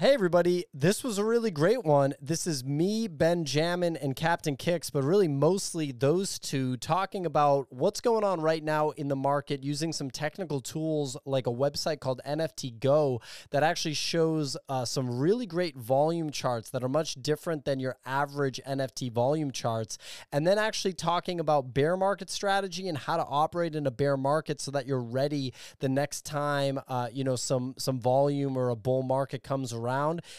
[0.00, 0.64] Hey, everybody.
[0.74, 2.14] This was a really great one.
[2.20, 8.00] This is me, Benjammin, and Captain Kix, but really mostly those two talking about what's
[8.00, 12.20] going on right now in the market using some technical tools like a website called
[12.26, 13.22] NFTGo
[13.52, 17.94] that actually shows uh, some really great volume charts that are much different than your
[18.04, 19.96] average NFT volume charts.
[20.32, 24.16] And then actually talking about bear market strategy and how to operate in a bear
[24.16, 28.70] market so that you're ready the next time, uh, you know, some, some volume or
[28.70, 29.83] a bull market comes around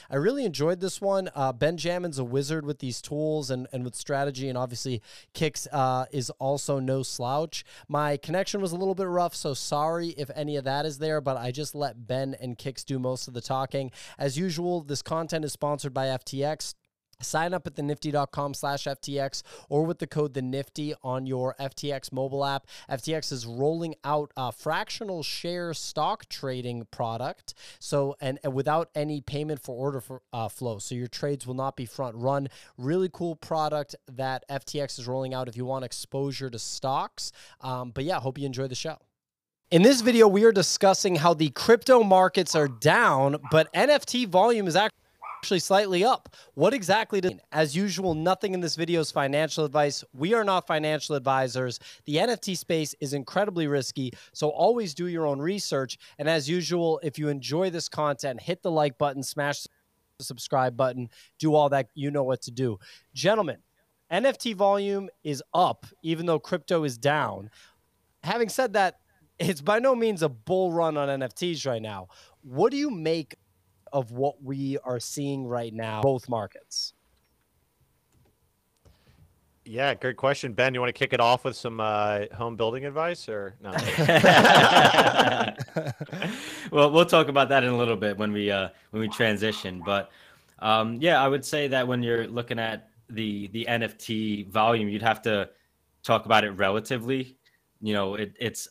[0.10, 1.30] I really enjoyed this one.
[1.36, 5.02] Uh, Benjammin's a wizard with these tools and, and with strategy, and obviously
[5.34, 7.64] Kix uh, is also no slouch.
[7.88, 11.22] My connection was a little bit rough, so sorry if any of that is there,
[11.22, 13.92] but I just let Ben and Kix do most of the talking.
[14.18, 16.74] As usual, this content is sponsored by FTX.
[17.22, 21.56] Sign up at the nifty.com slash FTX or with the code the nifty on your
[21.60, 22.68] FTX mobile app.
[22.90, 27.54] FTX is rolling out a fractional share stock trading product.
[27.80, 30.80] So, and, and without any payment for order for, uh, flow.
[30.80, 32.50] So your trades will not be front run.
[32.78, 37.32] Really cool product that FTX is rolling out if you want exposure to stocks.
[37.62, 38.98] Um, but yeah, hope you enjoy the show.
[39.72, 44.68] In this video, we are discussing how the crypto markets are down, but NFT volume
[44.68, 45.05] is actually
[45.46, 46.36] actually slightly up.
[46.56, 50.04] What exactly does As usual, nothing in this video is financial advice.
[50.12, 51.80] We are not financial advisors.
[52.06, 56.00] The NFT space is incredibly risky, so always do your own research.
[56.18, 59.68] And as usual, if you enjoy this content, hit the like button, smash
[60.18, 61.90] the subscribe button, do all that.
[61.94, 62.80] You know what to do.
[63.14, 63.58] Gentlemen,
[64.12, 67.52] NFT volume is up, even though crypto is down.
[68.24, 68.98] Having said that,
[69.38, 72.08] it's by no means a bull run on NFTs right now.
[72.42, 73.36] What do you make
[73.96, 76.94] of what we are seeing right now, both markets?
[79.64, 80.74] Yeah, great question, Ben.
[80.74, 83.72] You want to kick it off with some uh, home building advice, or no?
[86.72, 89.82] well, we'll talk about that in a little bit when we uh, when we transition.
[89.84, 90.12] But
[90.60, 95.02] um, yeah, I would say that when you're looking at the the NFT volume, you'd
[95.02, 95.50] have to
[96.04, 97.38] talk about it relatively.
[97.82, 98.68] You know, it, it's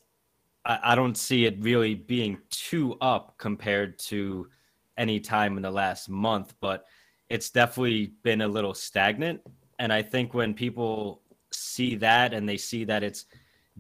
[0.67, 4.49] I, I don't see it really being too up compared to
[4.97, 6.87] any time in the last month, but
[7.29, 9.41] it's definitely been a little stagnant.
[9.79, 11.23] And I think when people
[11.53, 13.27] see that and they see that it's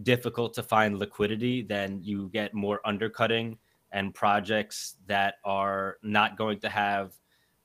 [0.02, 3.58] difficult to find liquidity, then you get more undercutting
[3.92, 7.14] and projects that are not going to have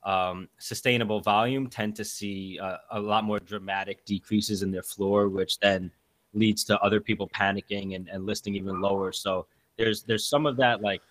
[0.03, 5.27] um, sustainable volume tend to see uh, a lot more dramatic decreases in their floor,
[5.27, 5.91] which then
[6.33, 9.11] leads to other people panicking and, and listing even lower.
[9.11, 11.01] So there's there's some of that like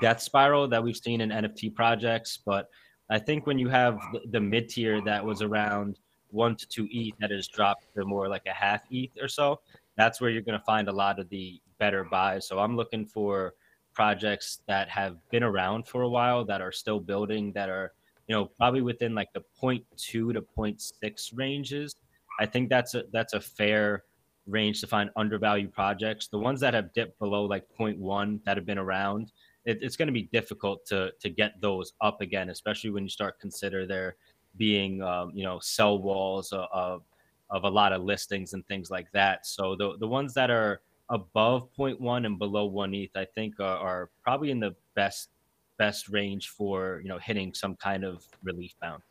[0.00, 2.38] death spiral that we've seen in NFT projects.
[2.44, 2.68] But
[3.10, 5.98] I think when you have the, the mid tier that was around
[6.30, 9.60] one to two ETH that has dropped to more like a half ETH or so,
[9.96, 12.46] that's where you're going to find a lot of the better buys.
[12.46, 13.54] So I'm looking for
[13.92, 17.92] projects that have been around for a while that are still building that are
[18.28, 20.24] you know probably within like the 0.2 to
[20.56, 21.96] 0.6 ranges
[22.38, 24.04] i think that's a that's a fair
[24.46, 28.66] range to find undervalued projects the ones that have dipped below like 0.1 that have
[28.66, 29.32] been around
[29.64, 33.10] it, it's going to be difficult to to get those up again, especially when you
[33.10, 34.16] start consider there
[34.56, 37.02] being um, you know sell walls of
[37.50, 39.46] of a lot of listings and things like that.
[39.46, 43.76] So the the ones that are above 0.1 and below one ETH, I think are,
[43.76, 45.30] are probably in the best
[45.78, 49.02] best range for you know hitting some kind of relief bound.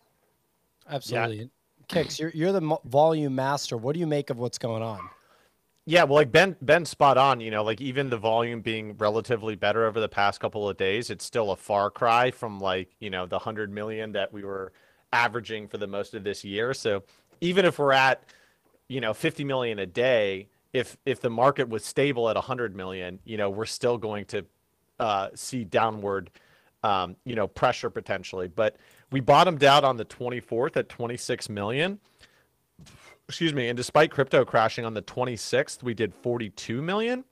[0.90, 1.86] Absolutely, yeah.
[1.88, 2.20] Kix.
[2.20, 3.78] You're you're the volume master.
[3.78, 5.10] What do you make of what's going on?
[5.90, 7.40] Yeah, well, like Ben, Ben, spot on.
[7.42, 11.10] You know, like even the volume being relatively better over the past couple of days,
[11.10, 14.72] it's still a far cry from like you know the hundred million that we were
[15.12, 16.76] averaging for the most of this year.
[16.76, 17.02] So
[17.42, 18.24] even if we're at
[18.88, 23.18] you know 50 million a day, if if the market was stable at 100 million,
[23.26, 24.46] you know, we're still going to
[25.00, 26.30] uh, see downward,
[26.84, 28.48] um, you know, pressure potentially.
[28.48, 28.76] But
[29.12, 32.00] we bottomed out on the 24th at 26 million
[33.30, 37.24] excuse me, and despite crypto crashing on the 26th, we did 42 million.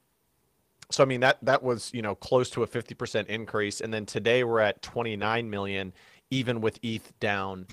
[0.91, 4.06] So I mean that that was, you know, close to a 50% increase and then
[4.06, 5.91] today we're at 29 million
[6.30, 7.66] even with ETH down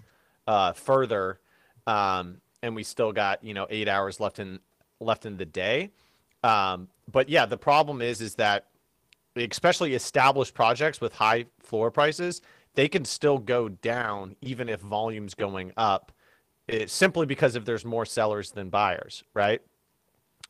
[0.48, 1.38] uh, further
[1.86, 4.58] um, and we still got, you know, 8 hours left in
[5.00, 5.90] left in the day.
[6.42, 8.66] Um, but yeah, the problem is is that
[9.36, 12.40] especially established projects with high floor prices,
[12.74, 16.10] they can still go down even if volume's going up
[16.66, 19.60] it's simply because if there's more sellers than buyers, right?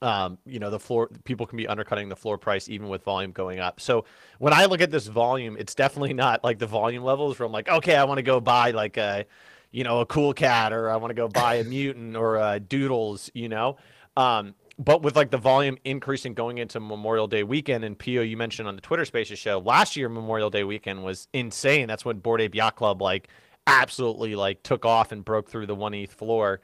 [0.02, 3.32] Um, you know, the floor people can be undercutting the floor price even with volume
[3.32, 3.80] going up.
[3.80, 4.04] So
[4.38, 7.68] when I look at this volume, it's definitely not like the volume levels from like,
[7.68, 9.24] okay, I want to go buy like a,
[9.70, 12.60] you know, a cool cat or I want to go buy a mutant or a
[12.60, 13.76] doodles, you know.
[14.16, 18.36] Um, but with like the volume increasing going into Memorial Day weekend, and Pio, you
[18.36, 21.86] mentioned on the Twitter Spaces show last year, Memorial Day weekend was insane.
[21.86, 23.28] That's when Bored Ape Yacht Club like
[23.66, 26.60] absolutely like took off and broke through the one ETH floor,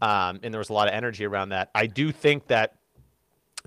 [0.00, 1.70] um, and there was a lot of energy around that.
[1.74, 2.76] I do think that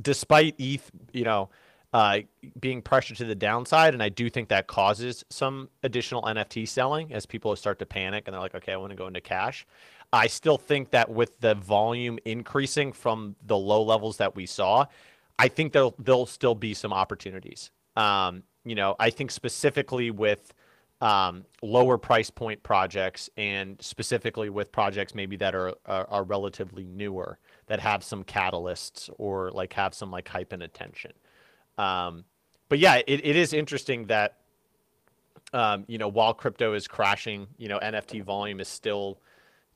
[0.02, 1.50] despite ETH, you know,
[1.94, 2.20] uh,
[2.60, 7.14] being pressured to the downside, and I do think that causes some additional NFT selling
[7.14, 9.66] as people start to panic and they're like, okay, I want to go into cash.
[10.12, 14.86] I still think that with the volume increasing from the low levels that we saw,
[15.40, 17.72] I think there'll there'll still be some opportunities.
[17.96, 20.54] Um, you know, I think specifically with
[21.02, 26.86] um, lower price point projects and specifically with projects maybe that are, are, are relatively
[26.86, 27.38] newer
[27.68, 31.12] that have some catalysts or like have some like hype and attention.
[31.78, 32.24] Um,
[32.70, 34.38] but yeah, it, it is interesting that
[35.54, 39.20] um, you know while crypto is crashing, you know NFT volume is still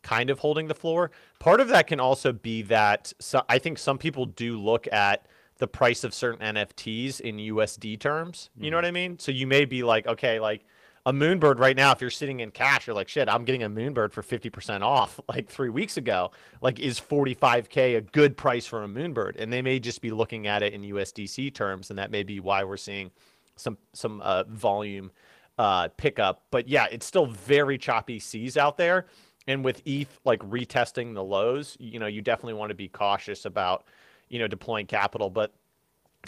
[0.02, 1.12] kind of holding the floor.
[1.40, 5.26] Part of that can also be that so I think some people do look at
[5.58, 8.50] the price of certain NFTs in USD terms.
[8.58, 9.20] You know what I mean?
[9.20, 10.66] So you may be like, okay, like
[11.10, 13.70] a Moonbird right now, if you're sitting in cash, you're like, shit, I'm getting a
[13.70, 16.30] Moonbird for 50% off like three weeks ago.
[16.62, 19.36] Like, is 45K a good price for a Moonbird?
[19.40, 21.90] And they may just be looking at it in USDC terms.
[21.90, 23.10] And that may be why we're seeing
[23.56, 25.12] some, some uh, volume
[25.58, 26.44] uh, pickup.
[26.52, 29.08] But yeah, it's still very choppy seas out there.
[29.48, 33.46] And with ETH like retesting the lows, you know, you definitely want to be cautious
[33.46, 33.84] about,
[34.28, 35.32] you know, deploying capital.
[35.32, 35.54] But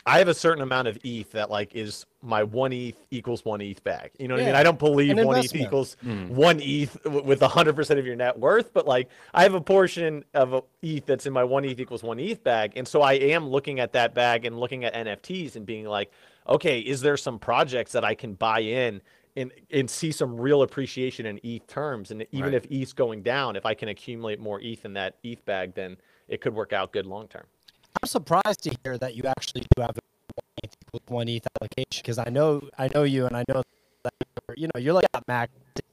[0.05, 3.61] I have a certain amount of ETH that like is my one ETH equals one
[3.61, 4.09] ETH bag.
[4.17, 4.55] You know what I mean?
[4.55, 6.29] I don't believe one ETH equals Mm.
[6.29, 9.61] one ETH w- with hundred percent of your net worth, but like I have a
[9.61, 13.13] portion of ETH that's in my one ETH equals one ETH bag, and so I
[13.13, 16.11] am looking at that bag and looking at NFTs and being like,
[16.49, 19.01] okay, is there some projects that I can buy in
[19.35, 22.55] and and see some real appreciation in ETH terms, and even Right.
[22.55, 25.97] if ETH's going down, if I can accumulate more ETH in that ETH bag, then
[26.27, 27.45] it could work out good long term.
[28.01, 30.01] I'm surprised to hear that you actually do have a
[31.07, 33.63] one ETH allocation because I know I know you and I know
[34.03, 35.49] that you're, you know you're like "Yeah, Mac.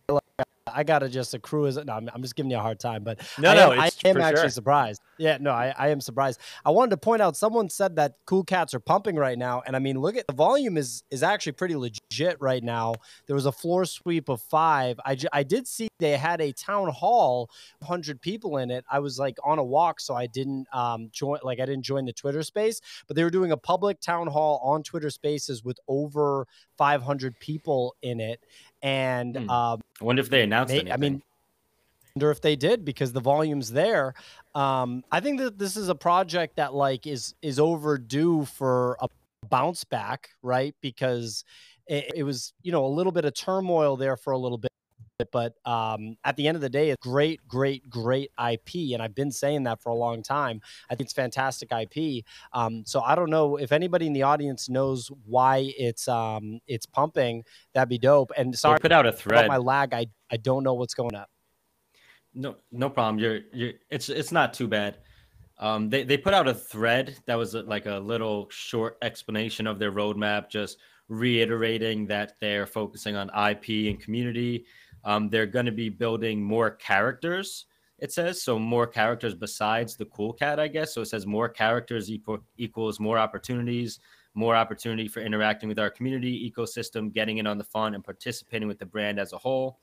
[0.08, 2.80] you're like, I gotta just accrue as no, I'm, I'm just giving you a hard
[2.80, 4.50] time, but No, I no, am, I am actually sure.
[4.50, 5.00] surprised.
[5.18, 6.40] Yeah, no, I, I am surprised.
[6.64, 9.74] I wanted to point out someone said that cool cats are pumping right now, and
[9.74, 12.94] I mean, look at the volume is is actually pretty legit right now.
[13.26, 15.00] There was a floor sweep of five.
[15.04, 17.50] I, I did see they had a town hall,
[17.82, 18.84] hundred people in it.
[18.90, 22.04] I was like on a walk, so I didn't um join like I didn't join
[22.04, 25.78] the Twitter space, but they were doing a public town hall on Twitter Spaces with
[25.88, 28.40] over 500 people in it,
[28.82, 29.50] and Hmm.
[29.50, 30.92] um, I wonder if they announced anything.
[30.92, 31.22] I mean,
[32.14, 34.14] wonder if they did because the volume's there.
[34.54, 39.08] Um, I think that this is a project that like is is overdue for a
[39.48, 40.74] bounce back, right?
[40.80, 41.44] Because
[41.86, 44.67] it, it was you know a little bit of turmoil there for a little bit.
[45.32, 49.14] But um, at the end of the day, it's great, great, great IP, and I've
[49.14, 50.60] been saying that for a long time.
[50.88, 52.24] I think it's fantastic IP.
[52.52, 56.86] Um, so I don't know if anybody in the audience knows why it's um, it's
[56.86, 57.44] pumping.
[57.74, 58.30] That'd be dope.
[58.36, 59.48] And they sorry put out a thread.
[59.48, 59.92] my lag.
[59.92, 61.26] I I don't know what's going on.
[62.34, 63.18] No, no problem.
[63.18, 63.72] You're, you're.
[63.90, 64.98] It's, it's not too bad.
[65.58, 69.66] Um, they, they put out a thread that was uh, like a little short explanation
[69.66, 70.78] of their roadmap, just
[71.08, 74.66] reiterating that they're focusing on IP and community.
[75.04, 77.66] Um, they're going to be building more characters.
[77.98, 80.94] It says so more characters besides the cool cat, I guess.
[80.94, 83.98] So it says more characters equal, equals more opportunities,
[84.34, 88.68] more opportunity for interacting with our community ecosystem, getting in on the fun, and participating
[88.68, 89.78] with the brand as a whole.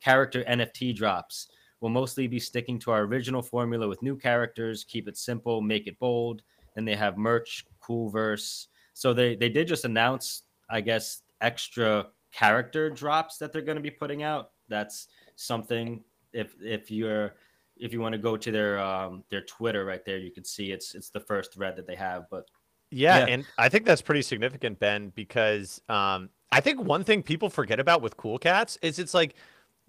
[0.00, 1.48] Character NFT drops.
[1.80, 5.86] We'll mostly be sticking to our original formula with new characters, keep it simple, make
[5.86, 6.42] it bold.
[6.74, 8.68] Then they have merch, cool verse.
[8.94, 13.82] So they they did just announce, I guess, extra character drops that they're going to
[13.82, 14.50] be putting out.
[14.68, 16.02] That's something.
[16.32, 17.34] If if you're
[17.76, 20.72] if you want to go to their um, their Twitter right there, you can see
[20.72, 22.26] it's it's the first thread that they have.
[22.30, 22.48] But
[22.90, 23.26] Yeah, Yeah.
[23.26, 27.78] and I think that's pretty significant, Ben, because um, I think one thing people forget
[27.80, 29.34] about with Cool Cats is it's like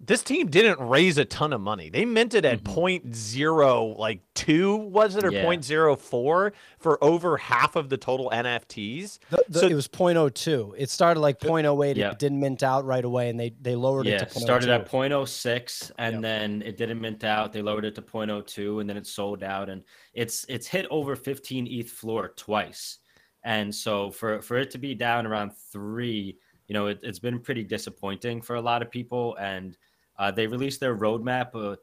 [0.02, 1.90] this team didn't raise a ton of money.
[1.90, 2.64] They minted at Mhm.
[2.64, 5.44] point zero, like two, was it, or Yeah.
[5.44, 9.18] point zero four for over half of the total NFTs.
[9.28, 10.74] The, the, So- it was 0.02.
[10.78, 11.98] It started like 0.08.
[11.98, 12.12] Yeah.
[12.12, 14.40] It didn't mint out right away, and they they lowered yeah, it it to 0.02.
[14.40, 16.22] started at 0.06 and Yep.
[16.22, 17.52] then it didn't mint out.
[17.52, 19.82] They lowered it to 0.02 and then it sold out and
[20.14, 22.98] it's it's hit over 15 ETH floor twice.
[23.44, 26.38] And so for for it to be down around three,
[26.68, 29.36] you know, it, it's been pretty disappointing for a lot of people.
[29.36, 29.76] And
[30.20, 31.74] uh, they released their roadmap uh,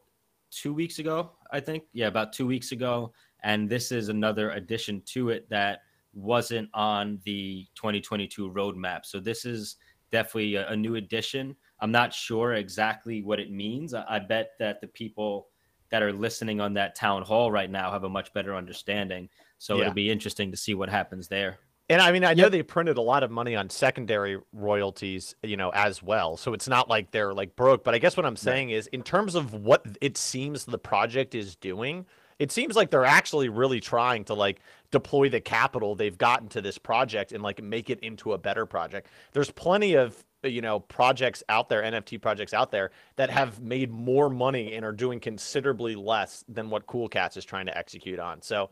[0.50, 1.82] two weeks ago, I think.
[1.92, 3.12] Yeah, about two weeks ago.
[3.42, 5.80] And this is another addition to it that
[6.14, 9.04] wasn't on the 2022 roadmap.
[9.04, 9.76] So this is
[10.12, 11.56] definitely a, a new addition.
[11.80, 13.92] I'm not sure exactly what it means.
[13.92, 15.48] I, I bet that the people
[15.90, 19.28] that are listening on that town hall right now have a much better understanding.
[19.58, 19.82] So Yeah.
[19.82, 21.58] it'll be interesting to see what happens there.
[21.90, 22.52] And I mean, I know Yep.
[22.52, 26.36] they printed a lot of money on secondary royalties, you know, as well.
[26.36, 27.82] So it's not like they're like broke.
[27.82, 31.34] But I guess what I'm saying is, in terms of what it seems the project
[31.34, 32.04] is doing,
[32.38, 36.60] it seems like they're actually really trying to like deploy the capital they've gotten to
[36.60, 39.08] this project and like make it into a better project.
[39.32, 43.90] There's plenty of you know projects out there, NFT projects out there that have made
[43.90, 48.18] more money and are doing considerably less than what Cool Cats is trying to execute
[48.20, 48.42] on.
[48.42, 48.70] So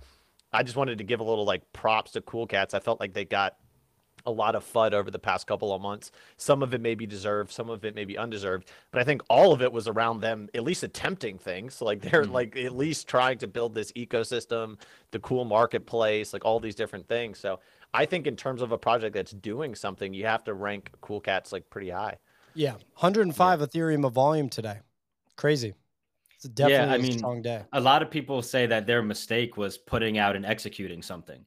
[0.56, 2.72] I just wanted to give a little like props to Cool Cats.
[2.72, 3.56] I felt like they got
[4.24, 6.10] a lot of FUD over the past couple of months.
[6.38, 9.22] Some of it may be deserved, some of it may be undeserved, but I think
[9.28, 11.74] all of it was around them at least attempting things.
[11.74, 12.32] So like they're Mhm.
[12.32, 17.06] like at least trying to build this ecosystem, the cool marketplace, like all these different
[17.06, 17.38] things.
[17.38, 17.60] So
[17.92, 21.20] I think in terms of a project that's doing something, you have to rank Cool
[21.20, 22.16] Cats like pretty high.
[22.54, 24.80] Yeah, 105 Ethereum of volume today.
[25.36, 25.74] Crazy.
[26.54, 27.62] Definitely I a mean, strong day.
[27.72, 31.44] A lot of people say that their mistake was putting out and executing something.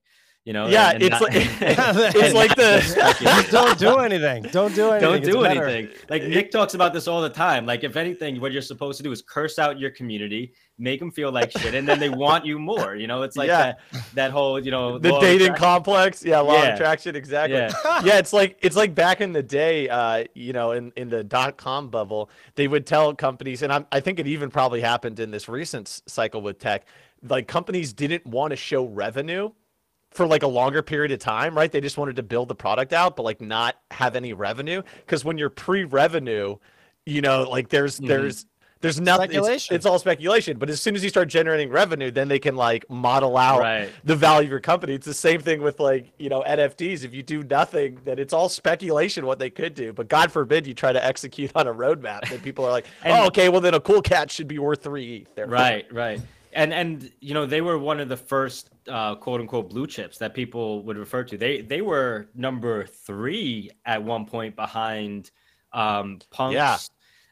[0.50, 1.36] You know, Yeah, and- and it's not- like-
[2.16, 3.36] it's like not the- just speculate.
[3.36, 4.42] Just don't do anything.
[4.52, 5.02] Don't do anything.
[5.02, 5.66] don't It's do better.
[5.68, 5.96] anything.
[6.10, 7.68] Like Nick talks about this all the time.
[7.68, 11.12] Like if anything, what you're supposed to do is curse out your community, make them
[11.12, 12.96] feel like shit, and then they want you more.
[12.96, 13.74] You know, it's like Yeah.
[13.92, 15.56] that that whole you know The dating attraction.
[15.56, 16.70] complex, yeah, law Yeah.
[16.70, 17.56] of attraction, exactly.
[17.60, 18.02] Yeah.
[18.04, 21.24] yeah, it's like it's like back in the day, uh, you know, in, in the
[21.24, 25.20] dot com bubble, they would tell companies, and I'm, I think it even probably happened
[25.20, 26.86] in this recent cycle with tech,
[27.22, 29.52] like companies didn't want to show revenue
[30.12, 31.72] for like a longer period of time, right?
[31.72, 35.24] They just wanted to build the product out, but like not have any revenue, because
[35.24, 36.56] when you're pre-revenue,
[37.06, 38.08] you know, like there's Mhm.
[38.08, 38.46] there's
[38.82, 39.32] there's nothing.
[39.34, 42.56] It's, it's all speculation, but as soon as you start generating revenue, then they can
[42.56, 43.90] like model out Right.
[44.06, 44.94] the value of your company.
[44.94, 47.04] It's the same thing with like, you know, NFTs.
[47.04, 49.92] If you do nothing, then it's all speculation what they could do.
[49.92, 53.12] But God forbid you try to execute on a roadmap that people are like, And-
[53.22, 55.50] oh, okay, well then a cool cat should be worth three ETH.
[55.50, 56.22] Right, right.
[56.54, 60.18] And and you know they were one of the first uh, quote unquote blue chips
[60.18, 61.38] that people would refer to.
[61.38, 65.32] They they were number three at one point behind
[65.74, 66.56] um, Punks.
[66.56, 66.78] Yeah.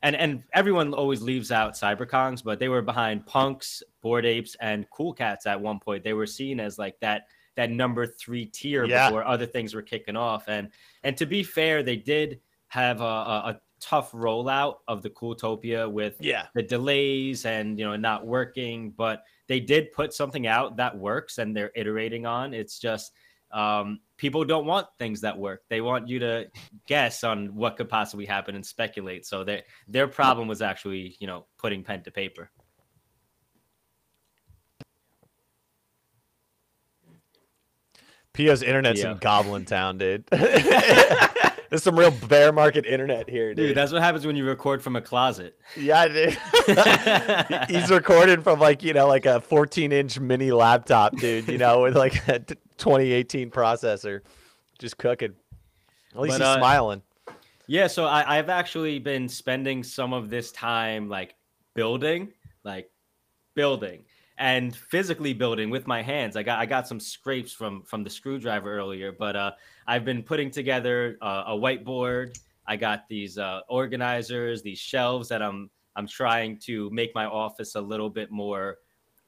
[0.04, 4.88] And and everyone always leaves out CyberKongs, but they were behind Punks, Bored Apes, and
[4.92, 6.04] Cool Cats at one point.
[6.04, 7.24] They were seen as like that
[7.56, 9.10] that number three tier Yeah.
[9.10, 10.48] before other things were kicking off.
[10.48, 10.70] And
[11.04, 15.92] and to be fair, they did have a, a, a tough rollout of the Cooltopia
[15.92, 16.46] with Yeah.
[16.54, 21.38] the delays and you know not working but they did put something out that works
[21.38, 23.12] and they're iterating on it's just
[23.52, 26.48] um, people don't want things that work they want you to
[26.86, 31.28] guess on what could possibly happen and speculate so their their problem was actually you
[31.28, 32.52] know putting pen to paper
[38.34, 39.14] Pio's internet's Yeah.
[39.14, 40.24] in Goblin Town, dude.
[41.70, 43.68] There's some real bear market internet here, dude.
[43.68, 46.38] dude that's what happens when you record from a closet yeah, dude.
[47.70, 51.82] He's recording from like, you know, like a 14 inch mini laptop, dude, you know,
[51.82, 54.22] with like a 2018 processor.
[54.80, 55.34] Just cooking.
[56.14, 57.02] At least But, he's uh, smiling.
[57.68, 61.36] Yeah, so I, I've actually been spending some of this time like
[61.74, 62.30] building,
[62.64, 62.90] like
[63.56, 64.04] building
[64.38, 66.36] and physically building with my hands.
[66.36, 69.52] I got I got some scrapes from from the screwdriver earlier, but uh,
[69.88, 72.40] I've been putting together uh, a whiteboard.
[72.68, 77.76] I got these uh, organizers, these shelves that I'm I'm trying to make my office
[77.76, 78.78] a little bit more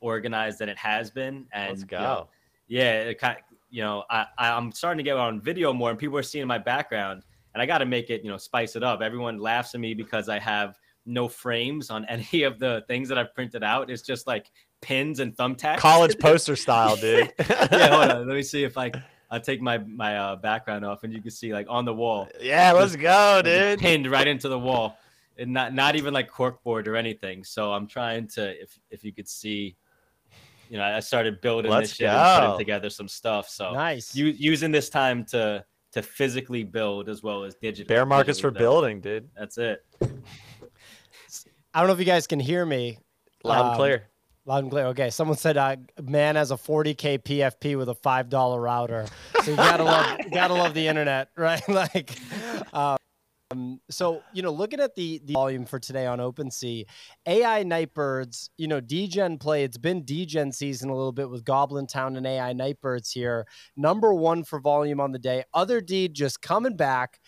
[0.01, 1.47] organized than it has been.
[1.51, 1.99] And Let's you go.
[1.99, 2.29] know,
[2.67, 3.37] yeah, it kind
[3.71, 6.57] you know, I I'm starting to get on video more, and people are seeing my
[6.57, 7.23] background,
[7.53, 9.01] and I got to make it, you know, spice it up.
[9.01, 13.17] Everyone laughs at me because I have no frames on any of the things that
[13.17, 13.89] I've printed out.
[13.89, 14.51] It's just like
[14.81, 15.77] pins and thumbtacks.
[15.77, 17.31] College poster style, dude.
[17.39, 18.27] yeah, hold on.
[18.27, 18.91] Let me see if I
[19.31, 22.27] I'll take my my uh, background off, and you can see like on the wall,
[22.41, 23.79] Yeah, let's go, dude.
[23.79, 24.97] pinned right into the wall,
[25.37, 27.43] and not not even like corkboard or anything.
[27.43, 29.75] So I'm trying to, if if you could see,
[30.69, 33.49] you know, I started building Let's this shit and putting together some stuff.
[33.49, 34.15] So Nice.
[34.15, 37.87] you, using this time to to physically build as well as digital.
[37.87, 39.29] Bear markets for building, dude.
[39.37, 39.83] That's it.
[41.73, 42.97] I don't know if you guys can hear me.
[43.43, 44.07] Loud and Um, clear.
[44.45, 44.85] Loud and clear.
[44.87, 45.09] Okay.
[45.09, 49.05] Someone said, uh, "Man has a 40k PFP with a five dollar router."
[49.43, 51.61] So you gotta love, gotta love the internet, right?
[51.67, 52.17] like,
[52.73, 56.85] um, so you know, looking at the the volume for today on OpenSea,
[57.27, 58.49] AI Nightbirds.
[58.57, 59.63] You know, DGen play.
[59.63, 63.45] It's been DGen season a little bit with Goblin Town and AI Nightbirds here.
[63.75, 65.43] Number one for volume on the day.
[65.53, 67.19] Other D just coming back.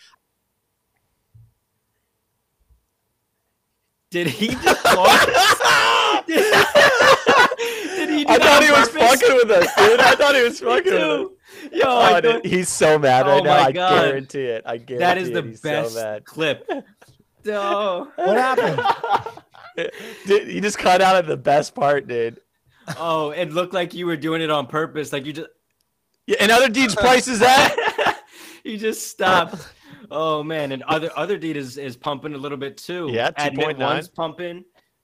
[4.12, 4.84] Did he just
[6.35, 7.57] pause?
[7.57, 10.00] did, did he do I thought he was fucking with us, dude.
[10.00, 11.27] I thought he was fucking with us.
[11.71, 13.57] Yo, I Oh, dude, he's so mad Oh right now.
[13.61, 14.63] my I guarantee it.
[14.65, 15.33] I guarantee that is it.
[15.33, 16.69] the He's best So clip.
[17.43, 18.11] No.
[18.17, 19.89] What happened?
[20.27, 22.39] Dude, he just cut out of the best part, dude.
[22.97, 25.11] oh, it looked like you were doing it on purpose.
[25.11, 25.50] Like you just
[26.27, 28.21] Yeah, and Otherdeeds prices that.
[28.63, 29.55] you just stopped.
[30.11, 33.09] Oh man, and other Otherdeed is, is pumping a little bit too.
[33.11, 33.77] Yeah, 2.9.
[33.79, 34.63] one's pumping.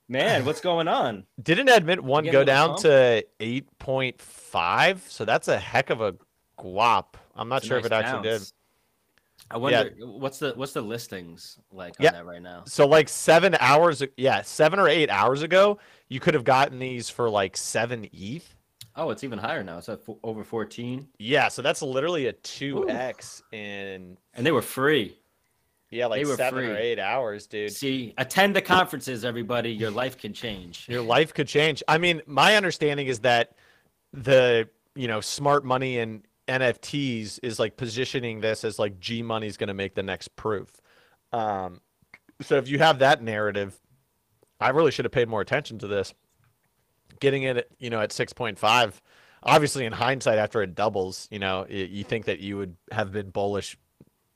[0.10, 1.26] Man, what's going on?
[1.42, 2.82] Didn't admit one go down pump?
[2.82, 5.04] to eight point five?
[5.08, 6.16] So that's a heck of a
[6.58, 7.16] guap.
[7.36, 8.42] I'm not It's a sure if it nice actually did.
[9.50, 12.64] I wonder what's the what's the listings like on that right now.
[12.66, 17.10] So like seven hours, yeah, seven or eight hours ago, you could have gotten these
[17.10, 18.56] for like seven ETH.
[18.96, 19.78] Oh, it's even higher now.
[19.78, 24.52] It's at fo- over 14, Yeah, so that's literally a two x in and they
[24.52, 25.16] were free.
[25.90, 27.72] Yeah, like seven or eight hours, dude.
[27.72, 29.72] See, attend the conferences, everybody.
[29.72, 30.86] Your life can change.
[30.90, 31.82] Your life could change.
[31.88, 33.54] I mean, my understanding is that
[34.12, 39.48] the you know smart money and NFTs is like positioning this as like G Money
[39.48, 40.70] is going to make the next proof.
[41.32, 41.80] Um,
[42.42, 43.80] so if you have that narrative,
[44.60, 46.14] I really should have paid more attention to this.
[47.20, 49.02] Getting it, at, you know, at six point five.
[49.44, 53.30] Obviously, in hindsight, after it doubles, you know, you think that you would have been
[53.30, 53.78] bullish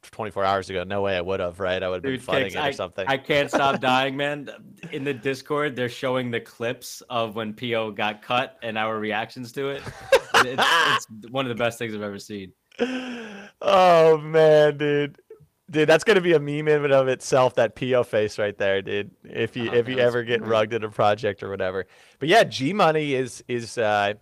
[0.10, 0.84] 24 hours ago.
[0.84, 1.82] No way, I would have, right?
[1.82, 3.06] I would have been Dude, Kix, it or I, something.
[3.08, 4.50] I can't stop dying, man.
[4.92, 9.52] In the Discord, they're showing the clips of when Pio got cut and our reactions
[9.54, 9.84] to it.
[10.44, 10.64] It's,
[11.14, 12.52] it's one of the best things I've ever seen.
[13.62, 15.18] oh man, dude.
[15.70, 17.56] Dude, that's gonna be a meme in and of itself.
[17.56, 19.12] That Pio face right there, dude.
[19.24, 20.50] If you Oh, if you ever get great.
[20.50, 21.86] rugged in a project or whatever.
[22.20, 24.16] But yeah, G Money is is uh,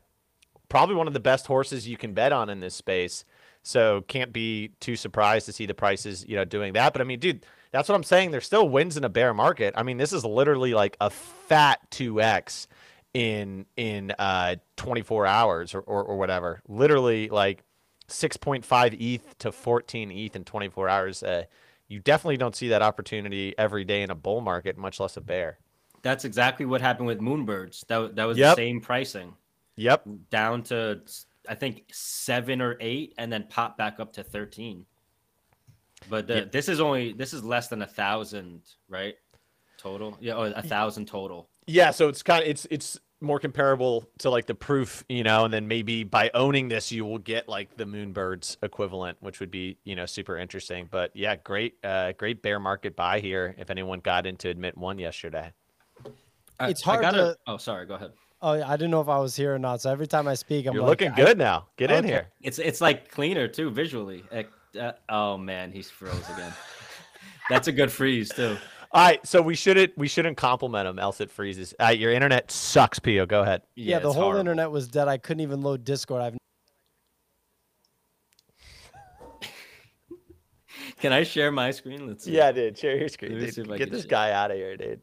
[0.68, 3.26] probably one of the best horses you can bet on in this space.
[3.64, 6.94] So can't be too surprised to see the prices, you know, doing that.
[6.94, 8.32] But I mean, dude, that's what I'm saying.
[8.32, 9.74] There's still wins in a bear market.
[9.78, 12.68] I mean, this is literally like a fat two x
[13.14, 16.62] in in uh 24 hours or, or or whatever.
[16.68, 17.64] Literally like
[18.08, 21.24] 6.5 ETH to 14 ETH in 24 hours.
[21.24, 21.44] Uh,
[21.88, 25.22] you definitely don't see that opportunity every day in a bull market, much less a
[25.22, 25.58] bear.
[26.02, 27.86] That's exactly what happened with Moonbirds.
[27.88, 28.56] That, that was Yep.
[28.56, 29.34] the same pricing,
[29.76, 30.08] Yep.
[30.30, 31.02] down to
[31.50, 34.86] I think seven or eight, and then pop back up to thirteen.
[36.10, 36.46] But the, Yeah.
[36.52, 39.16] this is only this is less than a thousand, right?
[39.78, 41.50] Total, yeah, oh, a thousand total.
[41.66, 45.44] Yeah, so it's kind of it's it's more comparable to like the proof, you know,
[45.46, 49.52] and then maybe by owning this you will get like the Moonbirds equivalent, which would
[49.52, 50.88] be, you know, super interesting.
[50.90, 55.00] But yeah, great uh great bear market buy here if anyone got into admit one
[55.00, 55.52] yesterday.
[56.60, 57.86] I- It's I hard gotta- to- Oh, sorry.
[57.88, 58.12] Go ahead.
[58.42, 59.82] Oh, yeah, I didn't know if I was here or not.
[59.82, 61.68] So every time I speak, I'm You're like, looking I- good now.
[61.78, 62.28] Get in here.
[62.42, 64.24] It's it's like cleaner too visually.
[64.32, 64.48] Ec-
[64.80, 66.54] uh, oh man, he's froze again.
[67.50, 68.56] That's a good freeze too.
[68.92, 71.74] All right, so we shouldn't we shouldn't compliment him, else it freezes.
[71.80, 73.26] Uh, your internet sucks, Pio.
[73.26, 73.62] Go ahead.
[73.76, 74.40] Yeah, the whole horrible.
[74.40, 75.08] internet was dead.
[75.08, 76.22] I couldn't even load Discord.
[76.22, 76.38] I've
[81.02, 82.08] Can I share my screen?
[82.08, 82.32] Let's see.
[82.36, 82.78] Yeah, dude.
[82.78, 83.38] Share your screen.
[83.38, 83.54] Dude.
[83.54, 85.02] see if I Get this guy out of here, dude.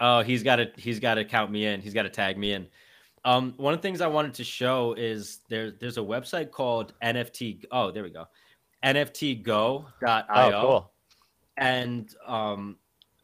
[0.00, 1.80] Oh, he's got to he's got to count me in.
[1.80, 2.66] He's got to tag me in.
[3.24, 6.92] Um, one of the things I wanted to show is there there's a website called
[7.02, 7.64] NFT.
[7.72, 8.26] Oh, there we go.
[8.84, 9.84] NFTgo.io.
[10.28, 10.92] Oh, cool.
[11.56, 12.76] and um,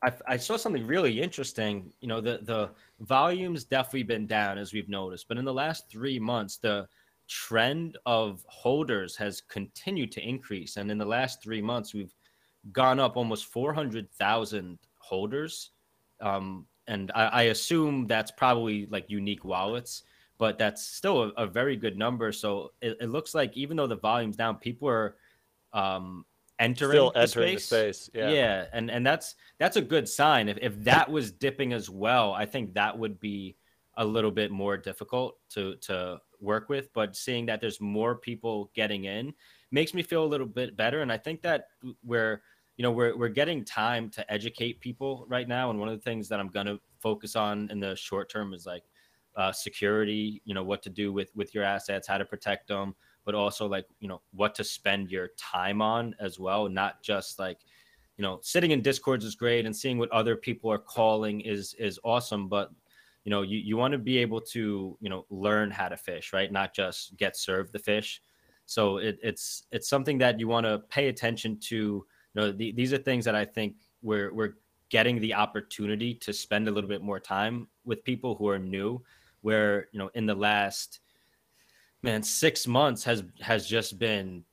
[0.03, 1.93] I, I saw something really interesting.
[2.01, 5.89] You know, the the volume's definitely been down as we've noticed, but in the last
[5.91, 6.89] three months, the
[7.29, 12.15] trend of holders has continued to increase, and in the last three months, we've
[12.73, 15.71] gone up almost four hundred thousand holders.
[16.23, 20.05] Um, and I, I assume that's probably like unique wallets,
[20.39, 22.33] but that's still a, a very good number.
[22.33, 25.17] So it, it looks like even though the volume's down, people are
[25.73, 26.25] um,
[26.59, 27.69] entering Still the space.
[27.69, 28.11] the space.
[28.15, 28.67] Yeah.
[28.73, 30.49] and and that's that's a good sign.
[30.49, 33.57] If if that was dipping as well, I think that would be
[33.97, 36.93] a little bit more difficult to to work with.
[36.93, 39.35] But seeing that there's more people getting in
[39.71, 41.03] makes me feel a little bit better.
[41.03, 41.69] And I think that
[42.05, 42.43] we're
[42.77, 45.71] you know we're we're getting time to educate people right now.
[45.71, 48.67] And one of the things that I'm gonna focus on in the short term is
[48.67, 48.85] like
[49.37, 50.43] uh, security.
[50.45, 53.67] You know what to do with with your assets, how to protect them but also
[53.67, 57.59] like you know what to spend your time on as well not just like
[58.17, 61.75] you know sitting in discords is great and seeing what other people are calling is
[61.75, 62.71] is awesome but
[63.25, 66.33] you know you, you want to be able to you know learn how to fish
[66.33, 68.21] right not just get served the fish
[68.67, 72.05] so it, it's it's something that you want to pay attention to
[72.35, 74.55] you know the, these are things that i think we're we're
[74.89, 79.03] getting the opportunity to spend a little bit more time with people who are new
[79.41, 81.01] where you know in the last
[82.03, 84.45] man six months has has just been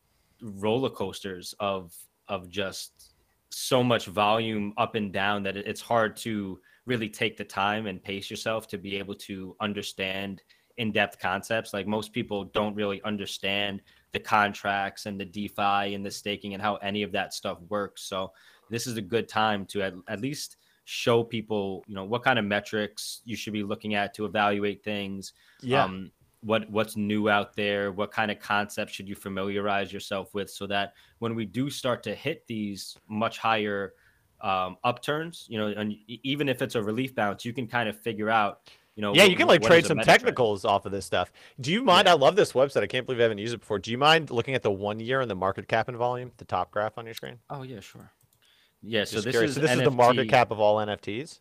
[0.41, 1.93] roller coasters of
[2.27, 3.13] of just
[3.49, 8.03] so much volume up and down that it's hard to really take the time and
[8.03, 10.41] pace yourself to be able to understand
[10.77, 11.73] in-depth concepts.
[11.73, 16.61] Like most people don't really understand the contracts and the defi and the staking and
[16.61, 18.31] how any of that stuff works so
[18.69, 20.57] this is a good time to at, at least
[20.91, 24.83] show people, you know, what kind of metrics you should be looking at to evaluate
[24.83, 25.33] things.
[25.61, 25.83] Yeah.
[25.83, 27.91] Um, what what's new out there?
[27.91, 32.01] What kind of concepts should you familiarize yourself with, so that when we do start
[32.03, 33.93] to hit these much higher
[34.41, 37.99] um, upturns, you know, and even if it's a relief bounce, you can kind of
[37.99, 38.61] figure out,
[38.95, 40.19] you know, yeah, you can like trade some meta trend.
[40.21, 41.31] technicals off of this stuff.
[41.61, 42.07] Do you mind?
[42.09, 42.83] I love this website.
[42.83, 43.79] I can't believe I haven't used it before.
[43.79, 46.45] Do you mind looking at the one year and the market cap and volume, the
[46.45, 47.37] top graph on your screen?
[47.49, 48.11] Oh yeah, sure.
[48.81, 49.49] Yeah, so Just this curious.
[49.51, 51.39] is so this is the market cap of all NFTs.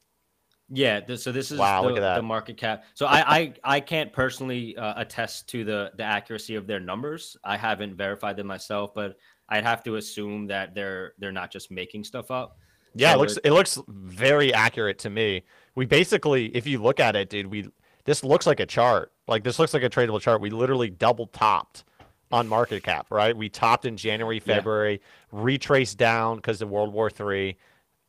[0.71, 2.17] Yeah, th- so this is Wow, the, look at that.
[2.17, 2.85] the market cap.
[2.95, 7.37] So I I, I can't personally uh, attest to the the accuracy of their numbers.
[7.43, 9.17] I haven't verified them myself, but
[9.49, 12.59] I'd have to assume that they're they're not just making stuff up.
[12.95, 15.45] Yeah, it looks it- it looks very accurate to me.
[15.79, 17.71] We basically, if you look at it, dude, we
[18.05, 19.13] this looks like a chart.
[19.29, 20.41] Like this looks like a tradable chart.
[20.41, 21.85] We literally double topped
[22.33, 23.37] on market cap, right?
[23.37, 24.57] We topped in January, Yeah.
[24.57, 27.59] February, retraced down because of World War Three,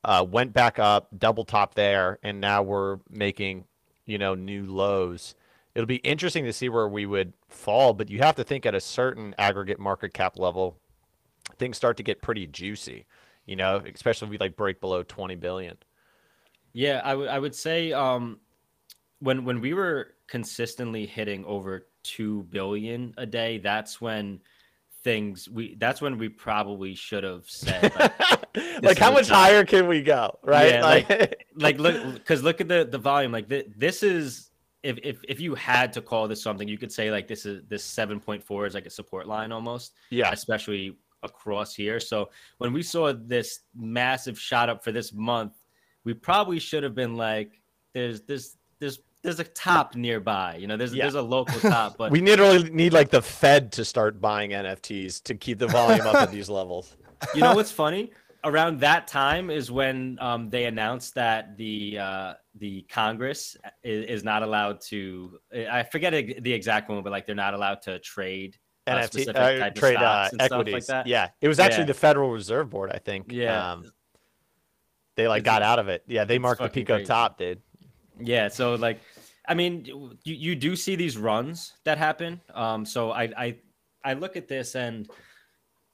[0.03, 3.65] uh, went back up, double top there, and now we're making,
[4.07, 5.35] you know, new lows.
[5.75, 8.73] It'll be interesting to see where we would fall, but you have to think at
[8.73, 10.79] a certain aggregate market cap level,
[11.59, 13.05] things start to get pretty juicy.
[13.45, 15.77] You know, especially if we like break below 20 billion.
[16.73, 18.39] Yeah, I would I would say um
[19.19, 24.39] when when we were consistently hitting over 2 billion a day, that's when
[25.03, 29.37] things we that's when we probably should have said like, like how much job.
[29.37, 30.71] higher can we go, right?
[30.73, 34.49] Yeah, like- like look because look at the the volume like th- this is
[34.83, 37.63] if, if if you had to call this something you could say like this is
[37.67, 42.29] this 7.4 is like a support line almost yeah, especially across here so
[42.59, 45.51] when we saw this massive shot up for this month
[46.05, 47.61] we probably should have been like
[47.93, 51.03] there's there's there's there's a top nearby you know there's Yeah.
[51.03, 55.21] there's a local top but we literally need like the Fed to start buying NFTs
[55.23, 56.95] to keep the volume up at these levels.
[57.35, 58.11] you know what's funny?
[58.45, 64.23] Around that time is when um, they announced that the uh, the Congress is, is
[64.23, 65.37] not allowed to.
[65.69, 68.57] I forget the exact one, but like they're not allowed to trade
[68.87, 71.05] uh, NFT specific uh, type of trade uh, stuff like that.
[71.07, 71.87] Yeah, it was actually Yeah.
[71.87, 73.33] the Federal Reserve Board, I think.
[73.33, 73.73] Yeah.
[73.73, 73.91] um,
[75.19, 76.03] they like got out of it.
[76.07, 77.07] Yeah, they marked the Pico crazy.
[77.07, 77.61] top, dude.
[78.21, 79.01] Yeah, so like,
[79.49, 82.39] I mean, you, you do see these runs that happen.
[82.53, 83.57] Um, so I I
[84.05, 85.09] I look at this and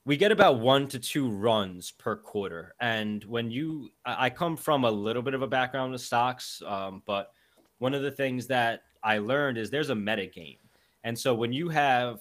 [0.05, 2.75] we get about one to two runs per quarter.
[2.79, 6.61] And when you, I I come from a little bit of a background with stocks,
[6.67, 7.31] um, but
[7.79, 10.57] one of the things that I learned is there's a meta game.
[11.03, 12.19] And so when you have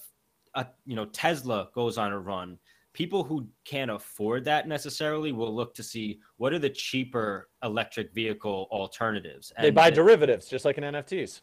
[0.54, 2.58] a, you know, Tesla goes on a run,
[2.94, 8.14] people who can't afford that necessarily will look to see what are the cheaper electric
[8.14, 9.52] vehicle alternatives.
[9.60, 11.42] They buy it- derivatives just like in NFTs.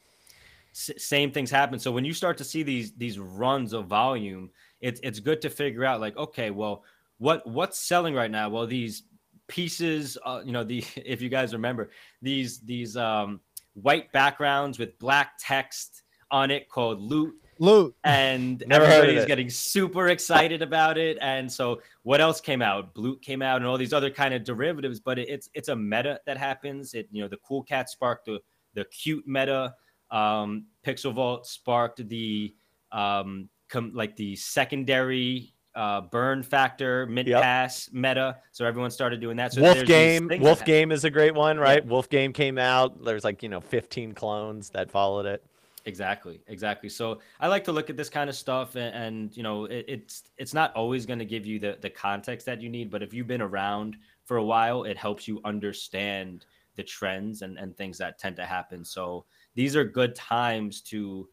[0.74, 1.78] s- same things happen.
[1.78, 5.50] So when you start to see these these runs of volume, it's it's good to
[5.50, 6.84] figure out like, okay, well,
[7.20, 8.50] what what's selling right now?
[8.50, 9.04] Well, these
[9.48, 13.42] pieces, uh, you know, the if you guys remember these these um,
[13.74, 17.95] white backgrounds with black text on it called loot Loot.
[18.04, 21.17] and Never everybody's getting super excited about it.
[21.21, 22.93] And so, what else came out?
[22.95, 25.00] Bloot came out, and all these other kind of derivatives.
[25.00, 26.95] But it, it's it's a meta that happens.
[26.95, 28.39] It you know the Cool Cat sparked the
[28.74, 29.76] the cute meta.
[30.10, 32.54] Um, Pixel Vault sparked the
[32.91, 37.41] um, com- like the secondary uh, burn factor mid Yep.
[37.43, 38.38] pass meta.
[38.52, 39.54] So everyone started doing that.
[39.54, 41.86] So Wolf Game, Wolf Game is a great one, right?
[41.86, 43.06] Wolf Game came out.
[43.06, 45.45] There's like you know 15 clones that followed it.
[45.86, 46.89] Exactly, exactly.
[46.89, 49.86] So I like to look at this kind of stuff, and, and you know, it,
[49.88, 53.02] it's it's not always going to give you the the context that you need, but
[53.02, 57.76] if you've been around for a while, it helps you understand the trends and and
[57.76, 58.86] things that tend to happen.
[58.86, 61.28] So these are good times to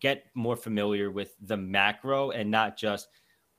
[0.00, 3.08] get more familiar with the macro and not just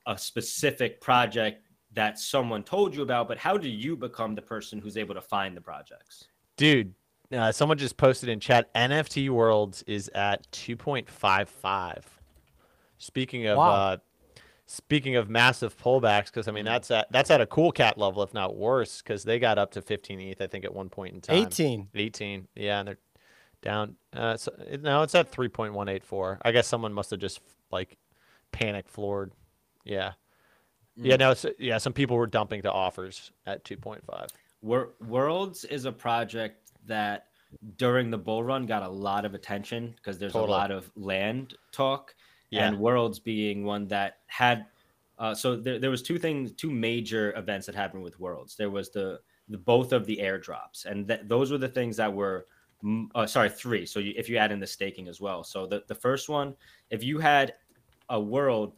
[0.08, 4.79] a specific project that someone told you about, but how do you become the person
[4.79, 6.25] who's able to find the projects?
[6.58, 6.93] Dude,
[7.34, 8.74] uh, someone just posted in chat.
[8.74, 12.04] NFT Worlds is at 2.55.
[12.98, 13.69] Speaking of Wow.
[13.72, 13.98] uh,
[14.65, 18.24] speaking of massive pullbacks, because I mean that's at that's at a cool cat level,
[18.24, 21.13] if not worse, because they got up to 15 ETH, I think, at one point
[21.15, 21.36] in time.
[21.36, 21.89] 18.
[21.93, 22.48] 18.
[22.56, 22.98] Yeah, and they're
[23.62, 23.96] down.
[24.13, 26.38] Uh, so, it- no, it's at 3.184.
[26.43, 27.41] I guess someone must have just
[27.72, 27.98] like
[28.52, 29.32] panic floored.
[29.84, 30.13] Yeah.
[30.96, 34.30] Yeah, no, it's, yeah, some people were dumping to offers at 2.5.
[34.62, 37.28] Wor- Worlds is a project that
[37.78, 40.54] during the bull run got a lot of attention because there's Totally.
[40.54, 42.15] a lot of land talk,
[42.50, 42.67] Yeah.
[42.67, 44.65] and Worlds being one that had.
[45.19, 48.56] Uh, so there, there was two things, two major events that happened with Worlds.
[48.56, 49.19] There was the
[49.50, 52.48] the both of the airdrops, and th- those were the things that were.
[53.15, 53.86] Uh, sorry, three.
[53.86, 55.43] So you, if you add in the staking as well.
[55.43, 56.56] So the the first one,
[56.89, 57.54] if you had
[58.10, 58.74] a world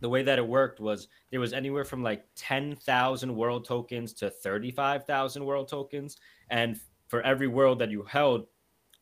[0.00, 4.28] the way that it worked was there was anywhere from like 10,000 world tokens to
[4.28, 6.18] 35,000 world tokens
[6.50, 6.78] and
[7.14, 8.44] for every world that you held,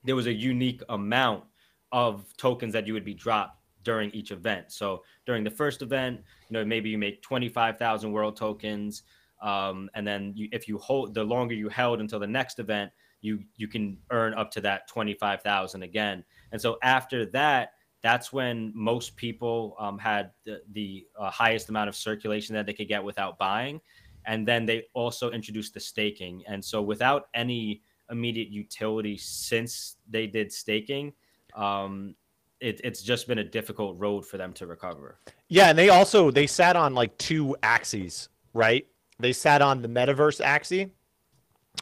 [0.05, 1.45] there was a unique amount
[1.93, 4.71] of tokens that you would be dropped during each event.
[4.71, 6.21] So during the first event,
[6.51, 9.05] you know, maybe you make 25,000 world tokens.
[9.41, 12.93] Um, and then you, if you hold the longer you held until the next event,
[13.23, 16.23] you you can earn up to that 25,000 again.
[16.51, 17.71] And so after that,
[18.03, 22.75] that's when most people um, had the, the uh, highest amount of circulation that they
[22.75, 23.81] could get without buying.
[24.27, 26.43] And then they also introduced the staking.
[26.47, 31.13] And so without any immediate utility since they did staking,
[31.55, 32.15] um,
[32.61, 35.19] it, it's just been a difficult road for them to recover.
[35.49, 38.87] Yeah, and they also they sat on like two axes, right?
[39.19, 40.89] They sat on the metaverse axis,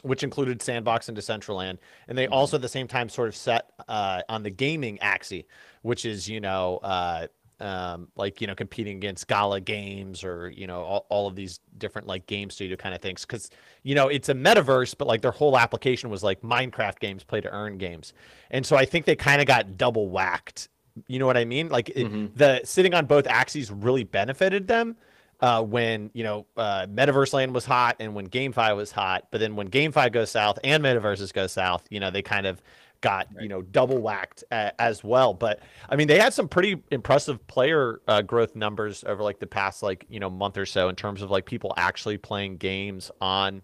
[0.01, 2.33] which included Sandbox and Decentraland, and they mm-hmm.
[2.33, 5.43] also at the same time sort of set uh, on the gaming axis,
[5.83, 7.27] which is you know uh,
[7.61, 11.59] um, like you know competing against Gala Games or you know all, all of these
[11.77, 13.49] different like game studio kind of things because
[13.83, 17.39] you know it's a metaverse, but like their whole application was like Minecraft games, play
[17.39, 18.13] to earn games,
[18.49, 20.69] and so I think they kind of got double whacked.
[21.07, 21.69] You know what I mean?
[21.69, 22.25] Like mm-hmm.
[22.25, 24.97] it, the sitting on both axes really benefited them.
[25.39, 29.39] Uh, when you know uh, Metaverse Land was hot and when GameFi was hot, but
[29.39, 32.61] then when GameFi goes south and Metaverses go south, you know they kind of
[33.01, 33.43] got right.
[33.43, 35.33] you know double whacked uh, as well.
[35.33, 35.59] But
[35.89, 39.83] I mean, they had some pretty impressive player uh, growth numbers over like the past
[39.83, 43.61] like you know month or so in terms of like people actually playing games on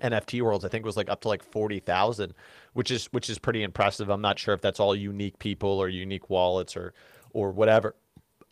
[0.00, 0.64] NFT worlds.
[0.64, 2.34] I think it was like up to like forty thousand,
[2.72, 4.08] which is which is pretty impressive.
[4.08, 6.94] I'm not sure if that's all unique people or unique wallets or
[7.32, 7.94] or whatever.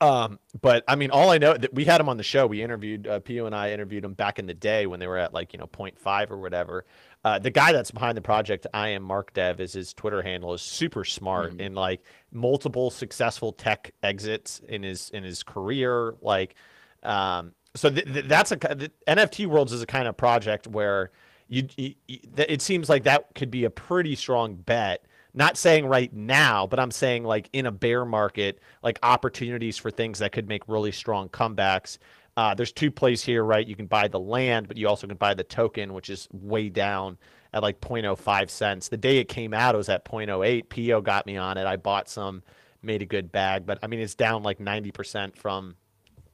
[0.03, 2.45] Um, but I mean, all I know that we had him on the show.
[2.49, 5.17] We interviewed uh, Pio and I interviewed him back in the day when they were
[5.17, 6.85] at like you know 0.5 or whatever.
[7.25, 10.55] Uh, the guy that's behind the project, I am Mark Dev, is his Twitter handle.
[10.55, 11.61] is super smart mm-hmm.
[11.61, 16.17] in like multiple successful tech exits in his in his career.
[16.21, 16.57] Like,
[17.05, 21.12] um, so th- th- that's a the NFT Worlds is a kind of project where
[21.47, 25.07] you, you, you it seems like that could be a pretty strong bet.
[25.35, 29.90] Not saying right now, but I'm saying like in a bear market, like opportunities for
[29.90, 31.99] things that could make really strong comebacks.
[32.37, 33.66] Uh, there's two plays here, right?
[33.66, 36.68] You can buy the land, but you also can buy the token, which is way
[36.68, 37.16] down
[37.55, 38.88] at like 0.05 cents.
[38.88, 40.68] The day it came out, it was at 0.08.
[40.68, 41.66] Pio got me on it.
[41.66, 42.42] I bought some,
[42.83, 45.77] made a good bag, but I mean, it's down like 90% from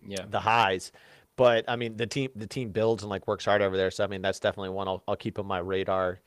[0.07, 0.25] yeah.
[0.29, 0.93] the highs.
[1.37, 3.93] But I mean, the team the team builds and like works hard over there.
[3.93, 6.19] So I mean, that's definitely one I'll, I'll keep on my radar.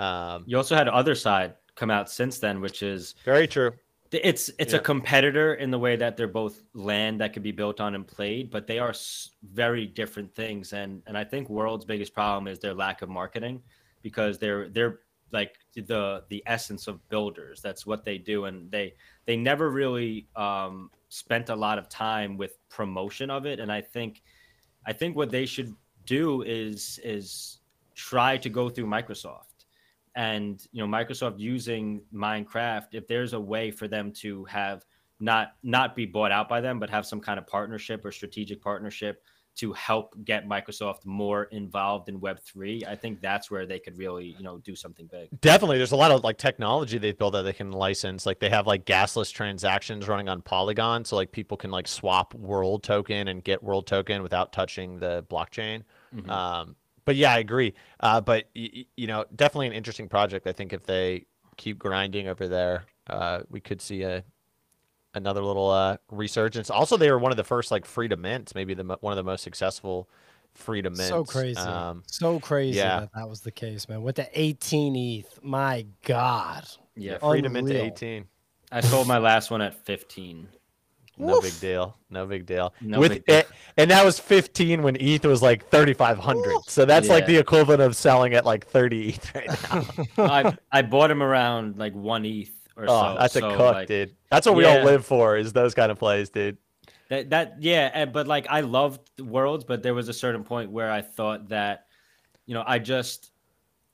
[0.00, 3.72] Um, you also had Otherside come out since then, which is very true.
[4.12, 4.78] It's it's yeah.
[4.78, 8.06] a competitor in the way that they're both land that can be built on and
[8.06, 8.94] played, but they are
[9.52, 10.72] very different things.
[10.72, 13.62] And and I think World's biggest problem is their lack of marketing,
[14.02, 15.00] because they're they're
[15.32, 17.60] like the the essence of builders.
[17.60, 18.94] That's what they do, and they
[19.26, 23.58] they never really um, spent a lot of time with promotion of it.
[23.60, 24.22] And I think
[24.86, 25.74] I think what they should
[26.06, 27.58] do is is
[27.94, 29.55] try to go through Microsoft
[30.16, 34.84] and you know microsoft using minecraft if there's a way for them to have
[35.20, 38.60] not not be bought out by them but have some kind of partnership or strategic
[38.60, 39.22] partnership
[39.54, 44.34] to help get microsoft more involved in web3 i think that's where they could really
[44.38, 45.28] you know do something big.
[45.40, 45.78] Definitely.
[45.78, 48.26] There's a lot of like technology they've built that they can license.
[48.26, 52.34] Like they have like gasless transactions running on polygon so like people can like swap
[52.34, 55.82] world token and get world token without touching the blockchain.
[56.14, 56.30] Mm-hmm.
[56.30, 57.72] um, but yeah, I agree.
[58.00, 60.46] Uh, but y- you know, definitely an interesting project.
[60.46, 61.24] I think if they
[61.56, 64.22] keep grinding over there, uh, we could see a
[65.14, 66.68] another little uh, resurgence.
[66.68, 69.16] Also, they were one of the first like free to mints, maybe the one of
[69.16, 70.10] the most successful
[70.54, 71.08] free to mint.
[71.08, 73.00] So crazy, um, so crazy yeah.
[73.00, 74.02] that that was the case, man.
[74.02, 75.38] With the 18 ETH.
[75.42, 76.66] My God.
[76.94, 78.26] Yeah, free to mint to 18.
[78.72, 80.48] I sold my last one at 15.
[81.18, 81.44] No Oof.
[81.44, 81.96] big deal.
[82.10, 82.74] No big deal.
[82.80, 83.36] No With big deal.
[83.38, 86.58] It, and that was 15 when ETH was like 3,500.
[86.66, 87.12] So that's yeah.
[87.14, 90.24] like the equivalent of selling at like 30 ETH right now.
[90.24, 93.16] I I bought him around like one ETH or oh, so.
[93.18, 94.14] That's so a cook, like, dude.
[94.30, 96.58] That's what we all live for is those kind of plays, dude.
[97.08, 100.70] That that yeah, eh, but like I loved Worlds, but there was a certain point
[100.70, 101.86] where I thought that,
[102.46, 103.30] you know, I just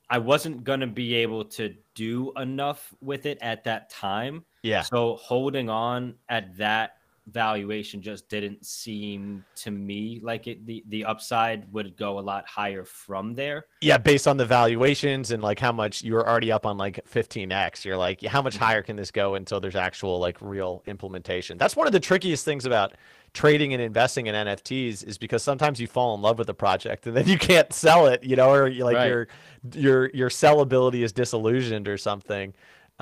[0.09, 4.43] I wasn't gonna be able to do enough with it at that time.
[4.63, 4.81] Yeah.
[4.81, 11.05] So holding on at that valuation just didn't seem to me like it the the
[11.05, 15.57] upside would go a lot higher from there yeah based on the valuations and like
[15.57, 18.65] how much you were already up on like 15x you're like how much mm-hmm.
[18.65, 22.43] higher can this go until there's actual like real implementation that's one of the trickiest
[22.43, 22.93] things about
[23.31, 27.07] trading and investing in nfts is because sometimes you fall in love with a project
[27.07, 29.07] and then you can't sell it you know or you like right.
[29.07, 29.27] your
[29.71, 32.53] your your sellability is disillusioned or something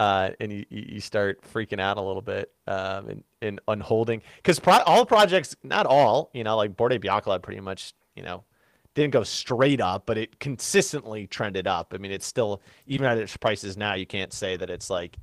[0.02, 4.60] uh, and you, you start freaking out a little bit um, and, and unholding because
[4.60, 7.06] pro- all projects, not all, you know, like Bored Ape
[7.44, 8.44] pretty much, you know,
[8.96, 11.94] didn't go straight up, but it consistently trended up.
[11.94, 15.18] I mean, it's still even at its prices now, you can't say that it's like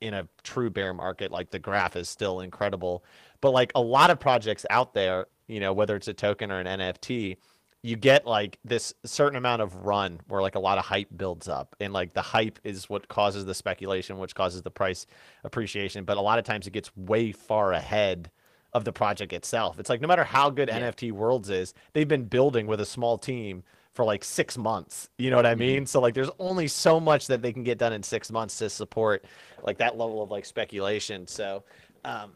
[0.00, 1.30] in a true bear market.
[1.30, 3.04] Like the graph is still incredible,
[3.40, 6.58] but like a lot of projects out there, you know, whether it's a token or
[6.58, 7.36] an NFT,
[7.84, 11.48] you get like this certain amount of run where like a lot of hype builds
[11.48, 15.06] up and like the hype is what causes the speculation which causes the price
[15.44, 18.30] appreciation but a lot of times it gets way far ahead
[18.74, 19.78] of the project itself.
[19.78, 20.80] It's like no matter how good yeah.
[20.80, 25.08] NFT Worlds is, they've been building with a small team for like six months.
[25.16, 25.60] You know what I mm-hmm.
[25.60, 25.76] mean?
[25.78, 25.86] Mm-hmm.
[25.86, 28.68] So like there's only so much that they can get done in six months to
[28.68, 29.24] support
[29.62, 31.26] like that level of like speculation.
[31.28, 31.62] So
[32.04, 32.32] um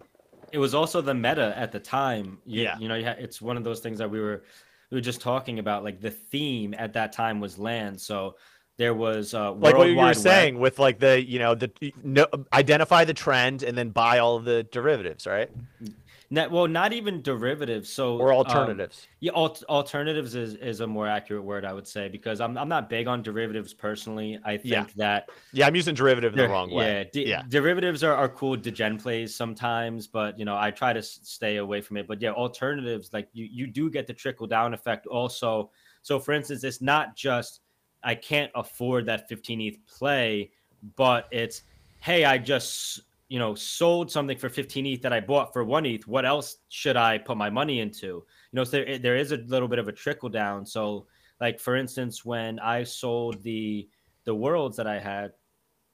[0.52, 2.38] it was also the meta at the time.
[2.46, 2.78] You, yeah.
[2.78, 4.44] You know, it's one of those things that we were
[4.90, 5.85] we were just talking about.
[5.85, 8.01] Like the theme at that time was land.
[8.01, 8.37] So
[8.79, 10.62] there was uh, like what you were saying Web.
[10.62, 11.70] with like the you know the
[12.03, 15.51] no, identify the trend and then buy all of the derivatives, right?
[16.30, 17.88] Not, well, not even derivatives.
[17.88, 19.06] So or um, alternatives.
[19.06, 22.58] Um, yeah, al- alternatives is, is a more accurate word, I would say, because I'm
[22.58, 24.38] I'm not big on derivatives personally.
[24.44, 24.86] I think yeah.
[24.96, 26.98] that yeah, I'm using derivative in the wrong way.
[26.98, 27.42] Yeah, de- yeah.
[27.48, 31.80] derivatives are, are cool degen plays sometimes, but you know I try to stay away
[31.80, 32.06] from it.
[32.06, 35.70] But yeah, alternatives like you you do get the trickle down effect also.
[36.02, 37.60] So for instance, it's not just
[38.04, 40.50] I can't afford that 15th play,
[40.94, 41.62] but it's
[42.00, 45.86] hey, I just you know sold something for 15 ETH that I bought for one
[45.86, 46.06] ETH.
[46.06, 48.06] What else should I put my money into?
[48.06, 50.64] You know, so there there is a little bit of a trickle down.
[50.64, 51.06] So
[51.40, 53.88] like for instance, when I sold the
[54.24, 55.32] the worlds that I had,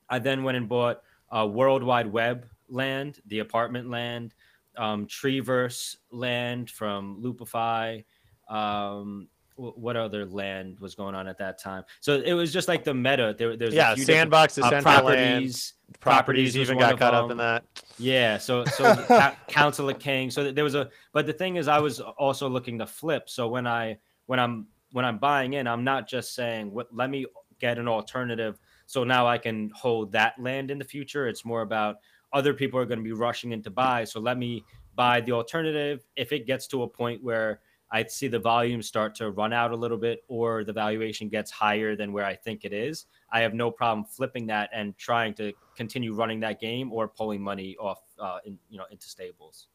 [0.08, 4.34] I then went and bought a Worldwide Webb land, the apartment land,
[4.76, 8.04] um, Treeverse land from Loopify,
[8.48, 11.84] um, what other land was going on at that time?
[12.00, 13.34] So it was just like the meta.
[13.36, 17.64] There, there's yeah, sandbox, uh, properties, properties, properties even got caught up in that.
[17.98, 20.34] Yeah, so so Council of Kings.
[20.34, 23.28] So there was a, but the thing is, I was also looking to flip.
[23.28, 27.10] So when I when I'm when I'm buying in, I'm not just saying, what, let
[27.10, 27.26] me
[27.60, 28.58] get an alternative.
[28.86, 31.26] So now I can hold that land in the future.
[31.26, 31.96] It's more about
[32.32, 34.04] other people are going to be rushing in to buy.
[34.04, 34.64] So let me
[34.94, 36.04] buy the alternative.
[36.16, 39.70] If it gets to a point where I see the volume start to run out
[39.70, 43.40] a little bit or the valuation gets higher than where I think it is, I
[43.40, 47.76] have no problem flipping that and trying to continue running that game or pulling money
[47.80, 49.66] off uh, in, you know into stables.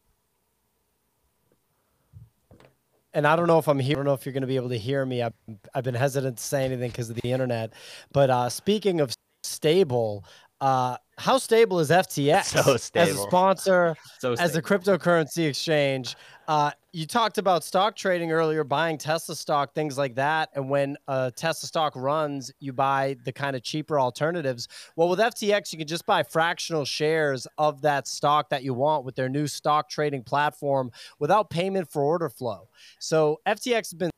[3.13, 3.95] And I don't know if I'm here.
[3.95, 5.23] I don't know if you're going to be able to hear me.
[5.23, 5.33] I've,
[5.73, 7.73] I've been hesitant to say anything because of the internet.
[8.13, 9.11] But uh, speaking of
[9.43, 10.23] stable,
[10.61, 16.15] uh, how stable is FTX so as a sponsor, so as a cryptocurrency exchange?
[16.49, 20.49] Uh, you talked about stock trading earlier, buying Tesla stock, things like that.
[20.55, 24.67] And when a Tesla stock runs, you buy the kind of cheaper alternatives.
[24.95, 29.05] Well, with FTX, you can just buy fractional shares of that stock that you want
[29.05, 32.67] with their new stock trading platform without payment for order flow.
[32.97, 34.09] So FTX has been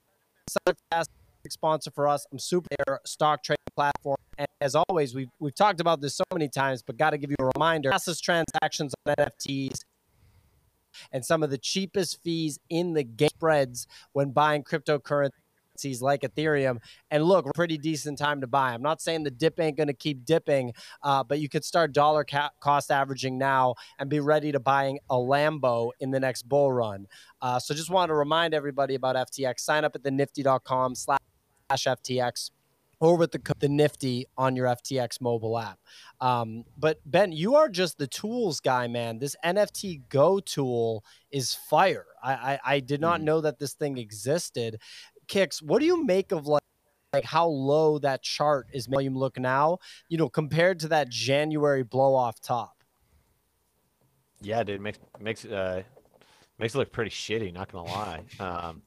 [0.66, 1.12] a fantastic
[1.50, 2.26] sponsor for us.
[2.32, 4.16] I'm super their stock trading platform.
[4.38, 7.30] And as always, we've, we've talked about this so many times, but got to give
[7.30, 7.92] you a reminder.
[7.92, 9.82] Fastest transactions on NFTs
[11.12, 15.32] and some of the cheapest fees in the game spreads when buying cryptocurrencies
[16.02, 16.78] like Ethereum.
[17.10, 18.74] And look, pretty decent time to buy.
[18.74, 20.74] I'm not saying the dip ain't going to keep dipping,
[21.04, 25.00] uh, but you could start dollar ca- cost averaging now and be ready to buying
[25.10, 27.08] a Lambo in the next bull run.
[27.42, 29.62] Uh, so just want to remind everybody about FTX.
[29.62, 31.20] Sign up at the nifty.com slash
[31.72, 32.52] FTX
[33.02, 35.80] or with the, the Nifty on your FTX mobile app.
[36.22, 39.18] Um, but Ben, you are just the tools guy, man.
[39.18, 42.06] This NFTGo tool is fire.
[42.24, 43.24] I, I, I did not mm.
[43.24, 44.80] know that this thing existed.
[45.28, 46.62] Kix, what do you make of like,
[47.12, 51.84] like how low that chart is volume look now, you know, compared to that January
[51.84, 52.84] blow off top?
[54.42, 55.84] Yeah, dude, makes makes uh
[56.58, 58.24] makes it look pretty shitty, not gonna lie.
[58.40, 58.82] Um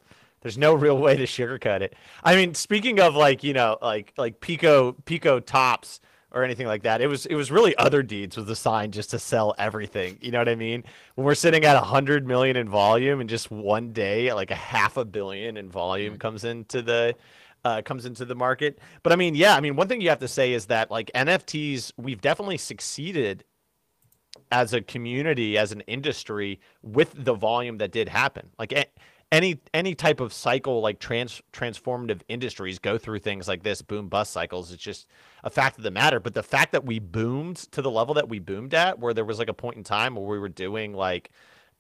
[0.45, 1.97] there's no real way to sugarcoat it.
[2.23, 6.01] I mean, speaking of like, you know, like like Pico Pico tops
[6.35, 7.01] or anything like that.
[7.01, 10.19] It was it was really Otherdeeds was the sign just to sell everything.
[10.21, 10.85] You know what I mean?
[11.15, 14.57] When we're sitting at a hundred million in volume and just one day, like a
[14.57, 16.19] half a billion in volume mm-hmm.
[16.19, 17.15] comes into the
[17.65, 18.81] uh, comes into the market.
[19.03, 21.11] But I mean, yeah, I mean, one thing you have to say is that like
[21.15, 23.45] NFTs, we've definitely succeeded
[24.51, 28.51] as a community, as an industry, with the volume that did happen.
[28.59, 28.73] Like
[29.35, 34.09] any any type of cycle like trans transformative industries go through things like this boom
[34.09, 34.73] bust cycles.
[34.73, 35.09] It's just
[35.43, 36.21] a fact of the matter.
[36.21, 39.25] But the fact that we boomed to the level that we boomed at where there
[39.25, 41.31] was like a point in time where we were doing like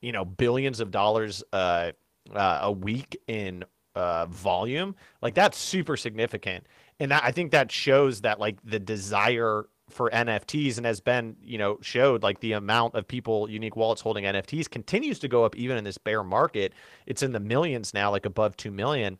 [0.01, 1.93] you know billions of dollars uh,
[2.35, 6.67] uh, a week in uh, volume like that's super significant.
[7.01, 11.37] And that, i think that shows that like the desire for NFTs and as Ben,
[11.43, 15.45] you know, showed like the amount of people unique wallets holding NFTs continues to go
[15.45, 16.73] up even in this bear market.
[17.07, 19.19] It's in the millions now, like above 2 million.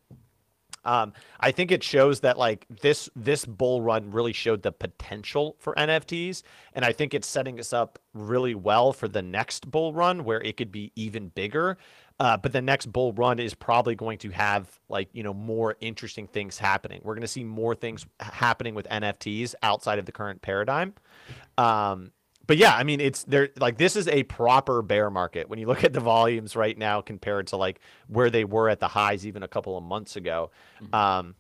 [0.85, 5.57] Um, I think it shows that like this this bull run really showed the potential
[5.59, 6.43] for NFTs,
[6.75, 10.43] and I think it's setting us up really well for the next bull run where
[10.43, 11.79] it could be even bigger.
[12.21, 15.77] Uh, but the next bull run is probably going to have like you know more
[15.81, 17.01] interesting things happening.
[17.03, 20.95] We're going to see more things happening with NFTs outside of the current paradigm.
[21.59, 22.13] Um,
[22.47, 23.49] but yeah, I mean, it's there.
[23.59, 27.01] Like this is a proper bear market when you look at the volumes right now
[27.01, 30.51] compared to like where they were at the highs even a couple of months ago.
[30.83, 30.95] Mm-hmm.
[30.95, 31.35] Um,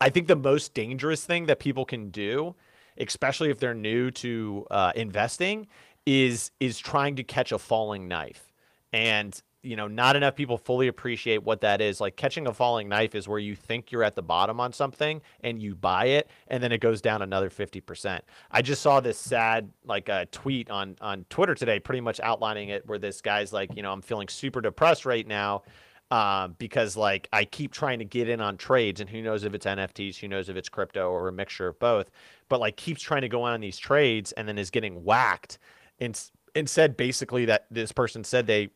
[0.00, 2.54] I think the most dangerous thing that people can do,
[2.98, 5.68] especially if they're new to uh, investing,
[6.04, 8.52] is is trying to catch a falling knife.
[8.92, 12.00] And you know, not enough people fully appreciate what that is.
[12.00, 15.20] Like catching a falling knife is where you think you're at the bottom on something
[15.40, 18.20] and you buy it and then it goes down another 50%.
[18.50, 22.20] I just saw this sad like a uh, tweet on on Twitter today pretty much
[22.20, 25.64] outlining it where this guy's like, you know, I'm feeling super depressed right now
[26.12, 29.52] um, because like I keep trying to get in on trades and who knows if
[29.52, 32.10] it's NFTs, who knows if it's crypto or a mixture of both,
[32.48, 35.58] but like keeps trying to go on these trades and then is getting whacked
[35.98, 38.70] and and said basically that this person said they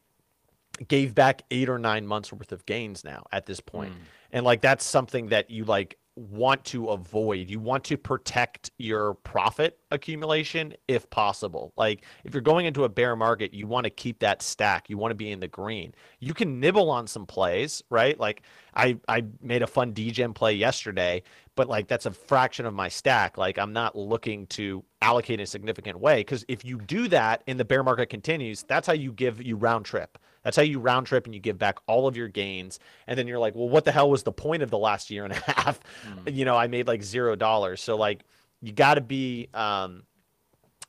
[0.89, 3.93] gave back eight or nine months worth of gains now at this point.
[3.93, 3.99] Mm.
[4.33, 7.49] And like that's something that you like want to avoid.
[7.49, 11.73] You want to protect your profit accumulation if possible.
[11.77, 14.91] Like if you're going into a bear market, you want to keep that stack.
[14.91, 15.95] You want to be in the green.
[16.19, 18.19] You can nibble on some plays, right?
[18.19, 18.43] Like
[18.75, 21.23] I I made a fun degen play yesterday,
[21.55, 23.39] but like that's a fraction of my stack.
[23.39, 27.43] Like I'm not looking to allocate in a significant way because if you do that
[27.47, 30.19] and the bear market continues, that's how you give you round trip.
[30.43, 32.79] That's how you round trip and you give back all of your gains.
[33.07, 35.25] And then you're like, well, what the hell was the point of the last year
[35.25, 35.81] and a half?
[36.07, 36.35] Mm.
[36.35, 37.81] You know, I made like zero dollars.
[37.83, 38.25] So like
[38.63, 40.05] you got to be um,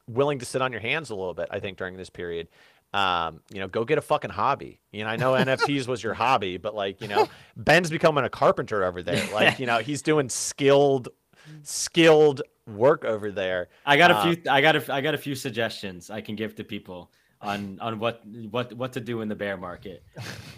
[0.07, 2.47] willing to sit on your hands a little bit, I think, during this period.
[2.93, 4.81] Um, you know, go get a fucking hobby.
[4.91, 8.29] You know, I know NFTs was your hobby, but like, you know, Ben's becoming a
[8.29, 9.21] carpenter over there.
[9.33, 11.09] Like, you know, he's doing skilled,
[11.63, 13.69] skilled work over there.
[13.85, 14.51] I got a uh, few.
[14.51, 14.93] I got a.
[14.93, 17.11] I got a few suggestions I can give to people
[17.41, 20.03] on on what what what to do in the bear market.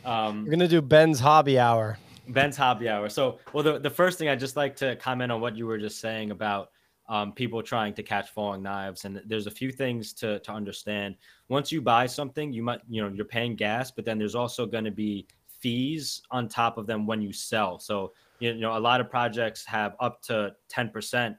[0.06, 1.98] Um, We're gonna do Ben's hobby hour.
[2.28, 3.10] Ben's hobby hour.
[3.10, 5.78] So, well, the, the first thing I'd just like to comment on what you were
[5.78, 6.72] just saying about
[7.10, 11.16] um, people trying to catch falling knives, and there's a few things to to understand.
[11.50, 14.66] Once you buy something, you might you know you're paying gas, but then there's also
[14.66, 15.28] going to be
[15.60, 17.80] fees on top of them when you sell.
[17.80, 21.36] So you know a lot of projects have up to ten percent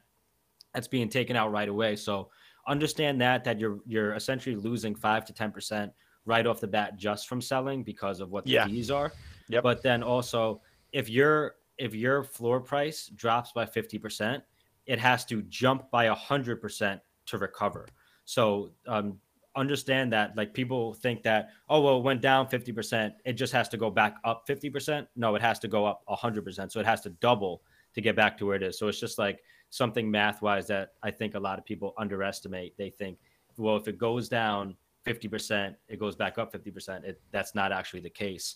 [0.74, 1.97] that's being taken out right away.
[1.97, 2.30] So
[2.66, 5.92] understand that that you're you're essentially losing five to ten percent
[6.26, 8.66] right off the bat just from selling because of what the yeah.
[8.66, 9.12] fees are.
[9.48, 9.62] Yep.
[9.62, 10.60] But then also
[10.92, 14.42] if your if your floor price drops by fifty percent,
[14.86, 17.86] it has to jump by hundred percent to recover.
[18.24, 19.18] So um,
[19.56, 23.68] understand that like people think that oh well it went down 50% it just has
[23.68, 27.00] to go back up 50% no it has to go up 100% so it has
[27.02, 27.62] to double
[27.94, 29.40] to get back to where it is so it's just like
[29.75, 32.77] something math wise that I think a lot of people underestimate.
[32.79, 33.18] They think,
[33.57, 37.03] well, if it goes down 50%, it goes back up 50%.
[37.03, 38.55] It, that's not actually the case.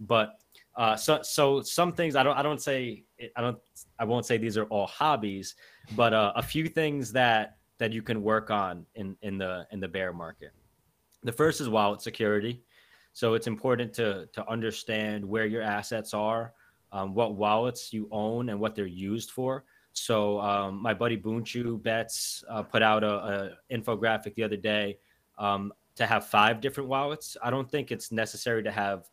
[0.00, 0.40] But
[0.76, 3.04] uh, so so some things I don't I don't say
[3.34, 3.56] I don't
[3.98, 5.54] I won't say these are all hobbies,
[5.94, 9.80] but uh, a few things that that you can work on in in the in
[9.80, 10.50] the bear market.
[11.22, 12.62] The first is wallet security.
[13.14, 16.52] So it's important to to understand where your assets are,
[16.92, 19.64] um, what wallets you own, and what they're used for.
[19.98, 24.98] So um, my buddy Boonchu Bets uh, put out a, a, infographic the other day
[25.38, 27.36] um, to have five different wallets.
[27.42, 29.08] I don't think it's necessary to have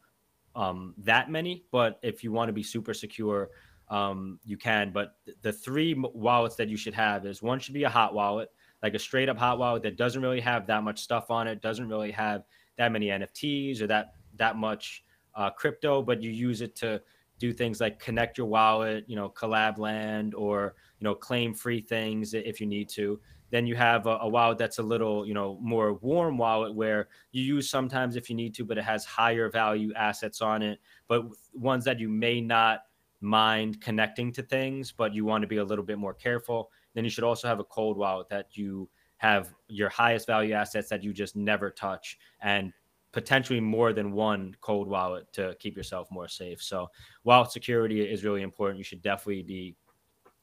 [0.55, 3.49] um, that many, but if you want to be super secure,
[3.89, 4.91] um, you can.
[4.91, 8.49] But the three wallets that you should have is one should be a hot wallet,
[8.81, 11.61] like a straight up hot wallet that doesn't really have that much stuff on it,
[11.61, 12.43] doesn't really have
[12.77, 15.03] that many NFTs or that that much
[15.35, 17.01] uh, crypto, but you use it to
[17.43, 22.33] do things like connect your wallet, you know, Collab.Land or, you know, claim free things
[22.33, 23.19] if you need to.
[23.49, 27.09] Then you have a, a, wallet that's a little, you know, more warm wallet where
[27.33, 30.79] you use sometimes if you need to, but it has higher value assets on it,
[31.09, 32.83] but ones that you may not
[33.19, 36.71] mind connecting to things, but you want to be a little bit more careful.
[36.93, 38.87] Then you should also have a cold wallet that you
[39.17, 42.71] have your highest value assets that you just never touch and
[43.13, 46.61] potentially more than one cold wallet to keep yourself more safe.
[46.61, 46.89] So
[47.23, 48.79] wallet security is really important.
[48.79, 49.75] You should definitely be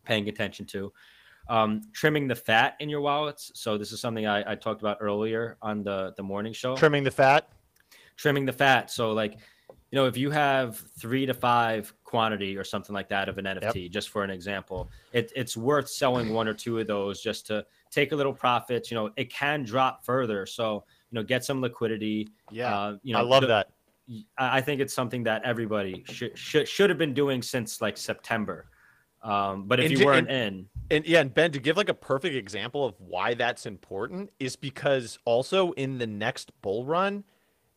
[0.04, 0.92] paying attention to.
[1.48, 3.50] Um, trimming the fat in your wallets.
[3.54, 6.76] So this is something I, I talked about earlier on the the morning show.
[6.76, 7.48] Trimming the fat.
[8.16, 8.90] Trimming the fat.
[8.90, 13.28] So like, you know, if you have three to five quantity or something like that
[13.28, 13.90] of an NFT, yep.
[13.90, 17.66] just for an example, it, it's worth selling one or two of those just to
[17.90, 18.90] take a little profits.
[18.90, 20.46] You know, it can drop further.
[20.46, 22.28] So you know, get some liquidity.
[22.50, 23.68] Yeah, uh, you know, I love the, that.
[24.38, 28.66] I think it's something that everybody should should should have been doing since like September.
[29.22, 31.76] Um, but if And you to- weren't and- in, And yeah, and Ben, to give
[31.76, 36.86] like a perfect example of why that's important is because also in the next bull
[36.86, 37.24] run,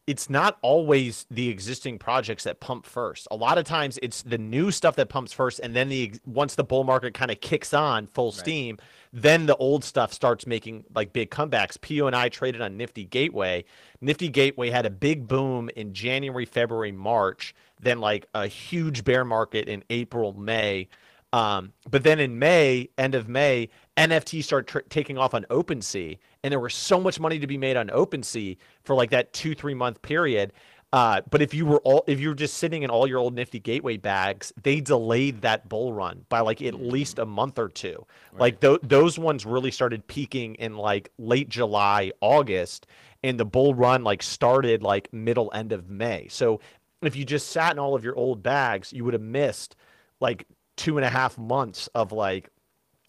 [0.05, 3.27] it's not always the existing projects that pump first.
[3.31, 6.55] A lot of times it's the new stuff that pumps first, and then the once
[6.55, 8.77] the bull market kind of kicks on full steam,
[9.13, 11.79] then the old stuff starts making like big comebacks.
[11.79, 13.63] Pio and I traded on Nifty Gateway.
[14.01, 19.23] Nifty Gateway had a big boom in January, February, March, then like a huge bear
[19.23, 20.89] market in April, May.
[21.33, 26.19] Um, but then in May, end of May, NFT started tr- taking off on OpenSea,
[26.43, 29.55] and there was so much money to be made on OpenSea for like that two
[29.55, 30.53] three month period.
[30.93, 33.33] Uh, but if you were all if you were just sitting in all your old
[33.33, 37.67] Nifty Gateway bags, they delayed that bull run by like at least a month or
[37.67, 38.05] two.
[38.37, 42.85] Like th- those ones really started peaking in like late July, August,
[43.23, 46.27] and the bull run like started like middle end of May.
[46.29, 46.59] So
[47.01, 49.75] if you just sat in all of your old bags, you would have missed
[50.19, 50.45] like
[50.77, 52.49] two and a half months of like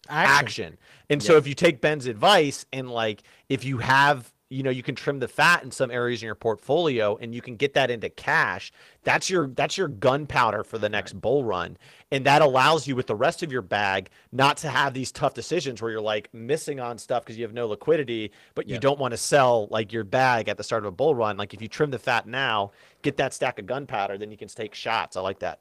[0.09, 0.77] action.
[1.09, 4.83] And so if you take Ben's advice and like if you have you know you
[4.83, 7.89] can trim the fat in some areas in your portfolio and you can get that
[7.89, 8.71] into cash
[9.03, 11.75] that's your that's your gunpowder for the next bull run.
[12.11, 15.33] And that allows you with the rest of your bag not to have these tough
[15.33, 18.81] decisions where you're like missing on stuff because you have no liquidity but you Yeah.
[18.81, 21.37] don't want to sell like your bag at the start of a bull run.
[21.37, 24.47] Like if you trim the fat now get that stack of gunpowder then you can
[24.47, 25.17] take shots.
[25.17, 25.59] I like that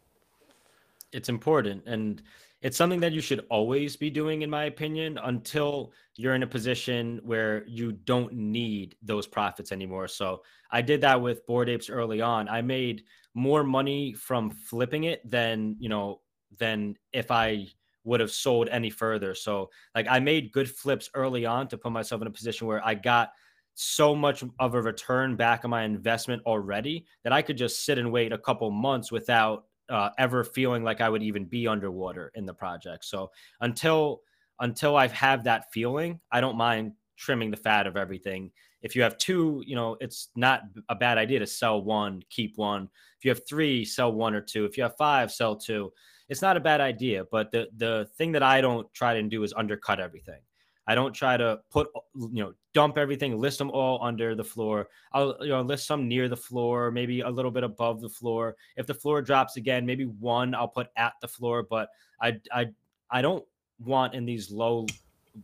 [1.15, 2.23] it's important and
[2.61, 6.47] it's something that you should always be doing in my opinion until you're in a
[6.47, 10.09] position where you don't need those profits anymore.
[10.09, 12.49] So i did that with Bored Apes early on.
[12.49, 13.05] I made
[13.35, 16.21] more money from flipping it than you know
[16.59, 17.67] than if i
[18.05, 19.35] would have sold any further.
[19.35, 22.85] So like i made good flips early on to put myself in a position where
[22.85, 23.31] i got
[23.75, 27.99] so much of a return back on my investment already that i could just sit
[27.99, 32.33] and wait a couple months without uh, ever feeling like I would even be underwater
[32.35, 33.05] in the project.
[33.05, 33.31] So
[33.61, 34.23] until
[34.61, 38.51] until I have that feeling, I don't mind trimming the fat of everything.
[38.83, 42.57] If you have two, you know, it's not a bad idea to sell one, keep
[42.57, 42.89] one.
[43.19, 44.65] If you have three, sell one or two.
[44.65, 45.93] If you have five, sell two.
[46.29, 49.43] It's not a bad idea, but the the thing that I don't try to do
[49.43, 50.41] is undercut everything.
[50.87, 54.89] I don't try to put, you know, dump everything, list them all under the floor.
[55.13, 58.57] I'll, you know, list some near the floor, maybe a little bit above the floor.
[58.77, 61.63] If the floor drops again, maybe one I'll put at the floor.
[61.63, 61.89] But
[62.21, 62.67] I, I,
[63.11, 63.45] I don't
[63.79, 64.87] want in these low,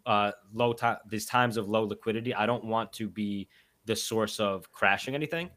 [0.04, 2.34] uh, low time, these times of low liquidity.
[2.34, 3.48] I don't want to be
[3.86, 5.50] the source of crashing anything.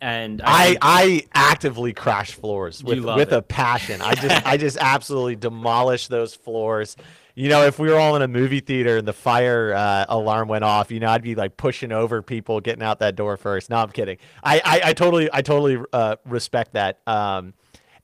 [0.00, 3.36] And I, think- I actively crash floors with with it.
[3.36, 4.00] a passion.
[4.00, 6.96] I just I just absolutely demolish those floors.
[7.38, 10.48] You know, if we were all in a movie theater and the fire uh, alarm
[10.48, 13.70] went off, you know, I'd be like pushing over people getting out that door first.
[13.70, 14.18] No, I'm kidding.
[14.42, 16.98] I I, I totally I totally uh, respect that.
[17.06, 17.54] Um,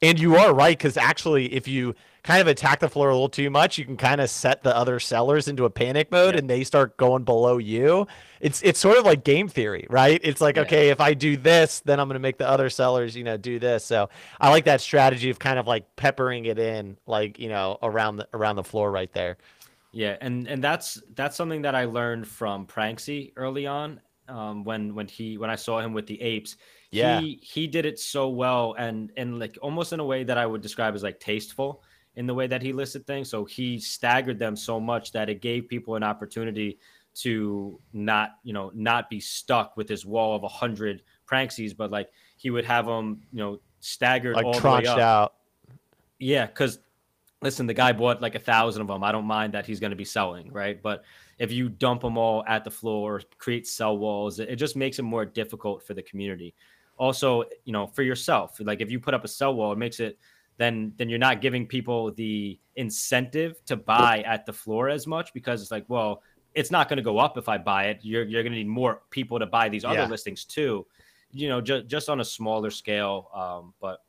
[0.00, 3.28] and you are right because actually, if you kind of attack the floor a little
[3.28, 6.38] too much, you can kind of set the other sellers into a panic mode, Yeah.
[6.40, 8.06] and they start going below you.
[8.40, 10.20] It's it's sort of like game theory, right?
[10.24, 10.62] It's like Yeah.
[10.62, 13.36] okay, if I do this, then I'm going to make the other sellers, you know,
[13.36, 13.84] do this.
[13.84, 14.08] So
[14.40, 18.16] I like that strategy of kind of like peppering it in, like you know, around
[18.16, 19.36] the around the floor right there.
[19.92, 24.00] Yeah, and and that's that's something that I learned from Pranksy early on.
[24.28, 26.56] Um, when when he when I saw him with the apes,
[26.90, 27.20] Yeah.
[27.20, 30.46] he he did it so well and and like almost in a way that I
[30.46, 31.82] would describe as like tasteful
[32.16, 33.28] in the way that he listed things.
[33.28, 36.78] So he staggered them so much that it gave people an opportunity
[37.16, 41.90] to not you know not be stuck with this wall of a hundred Pranksies, but
[41.90, 44.98] like he would have them you know staggered Like all the way up.
[44.98, 45.34] out.
[46.18, 46.78] Yeah, because
[47.42, 49.04] listen, the guy bought like a thousand of them.
[49.04, 50.82] I don't mind that he's going to be selling, right?
[50.82, 51.04] But
[51.38, 54.98] if you dump them all at the floor, create sell walls, it, it just makes
[54.98, 56.54] it more difficult for the community.
[56.96, 60.00] Also, you know, for yourself, like if you put up a sell wall, it makes
[60.00, 60.18] it
[60.56, 65.32] then then you're not giving people the incentive to buy at the floor as much
[65.34, 66.22] because it's like, well,
[66.54, 67.98] it's not going to go up if I buy it.
[68.02, 70.08] You're you're going to need more people to buy these other Yeah.
[70.08, 70.86] listings too.
[71.32, 73.30] You know, just just on a smaller scale.
[73.34, 74.02] Um, but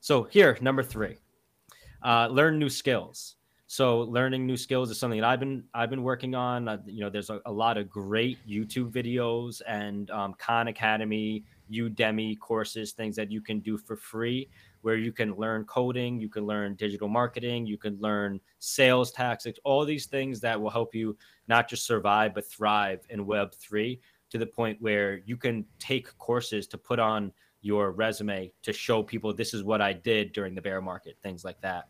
[0.00, 1.16] so here, number three
[2.02, 3.36] uh, learn new skills.
[3.66, 6.68] So learning new skills is something that I've been I've been working on.
[6.68, 11.44] Uh, you know, there's a, a lot of great YouTube videos and um, Khan Academy,
[11.70, 14.48] Udemy courses, things that you can do for free,
[14.82, 19.58] where you can learn coding, you can learn digital marketing, you can learn sales tactics,
[19.64, 21.16] all these things that will help you
[21.48, 24.00] not just survive but thrive in Web three
[24.30, 29.02] to the point where you can take courses to put on your resume to show
[29.02, 31.88] people this is what I did during the bear market, things like that.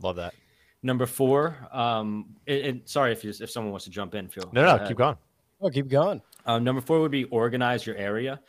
[0.00, 0.34] Love that.
[0.82, 4.50] Number four, um, it, it- sorry if you, if someone wants to jump in, Phil.
[4.52, 4.88] No, no, ahead.
[4.88, 5.16] keep going.
[5.60, 6.20] Oh, keep going.
[6.46, 8.40] Um, number four would be organize your area.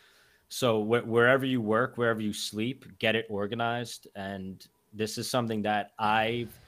[0.49, 4.07] So wh- wherever you work, wherever you sleep, get it organized.
[4.15, 6.59] And this is something that I've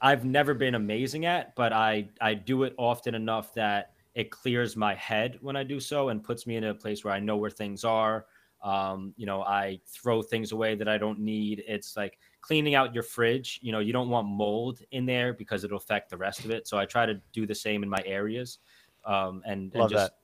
[0.00, 4.76] I've never been amazing at, but I I do it often enough that it clears
[4.76, 7.36] my head when I do so and puts me in a place where I know
[7.36, 8.26] where things are.
[8.62, 11.64] Um, you know, I throw things away that I don't need.
[11.66, 13.58] It's like cleaning out your fridge.
[13.62, 16.66] You know, you don't want mold in there because it'll affect the rest of it.
[16.68, 18.58] So I try to do the same in my areas
[19.04, 20.18] um, and, and just that.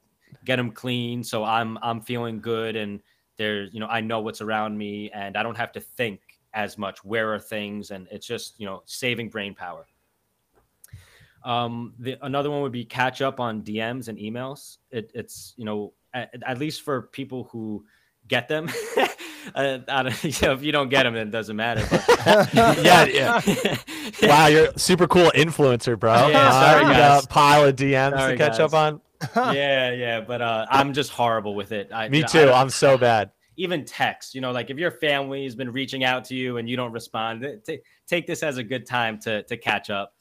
[0.45, 1.23] Get them clean.
[1.23, 3.01] So I'm I'm feeling good and
[3.37, 6.21] there's you know I know what's around me and I don't have to think
[6.53, 9.87] as much where are things and it's just you know saving brain power.
[11.45, 14.79] Um, the another one would be catch up on DMs and emails.
[14.91, 17.85] It, it's you know at, at least for people who
[18.29, 18.69] get them.
[19.55, 19.79] uh,
[20.23, 21.87] you know, if you don't get them, then it doesn't matter.
[21.91, 22.55] But...
[22.83, 23.77] yeah, yeah.
[24.23, 26.29] wow, you're super cool influencer, bro.
[26.29, 27.27] Yeah, sorry, guys.
[27.27, 28.61] pile of DMs sorry, to catch guys.
[28.61, 29.01] up on.
[29.37, 31.91] yeah, yeah, but uh, I'm just horrible with it.
[31.93, 32.51] I, Me too.
[32.51, 33.31] I'm so bad.
[33.57, 36.69] Even text, you know, like if your family has been reaching out to you and
[36.69, 40.15] you don't respond, t- take this as a good time to to catch up.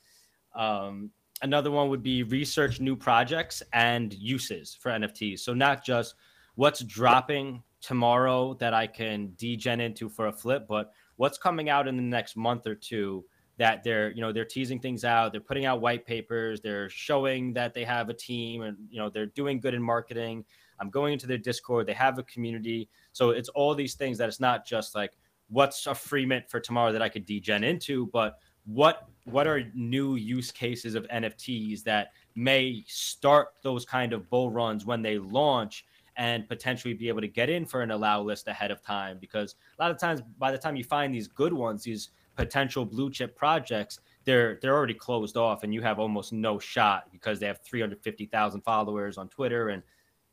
[0.55, 5.39] Um, another one would be research new projects and uses for NFTs.
[5.39, 6.15] So not just
[6.55, 11.87] what's dropping tomorrow that I can degen into for a flip, but what's coming out
[11.87, 13.23] in the next month or two
[13.59, 17.53] that they're you know they're teasing things out they're putting out white papers they're showing
[17.53, 20.43] that they have a team and you know they're doing good in marketing.
[20.81, 22.89] I'm going into their discord they have a community.
[23.11, 25.11] So it's all these things that it's not just like
[25.49, 29.63] what's a free mint for tomorrow that i could degen into but what what are
[29.73, 35.17] new use cases of nfts that may start those kind of bull runs when they
[35.17, 35.85] launch
[36.19, 39.17] and potentially be able to get in for an allow list ahead of time?
[39.19, 42.85] Because a lot of times by the time you find these good ones these potential
[42.85, 47.39] blue chip projects they're they're already closed off and you have almost no shot because
[47.39, 49.83] they have 350,000 followers on Twitter and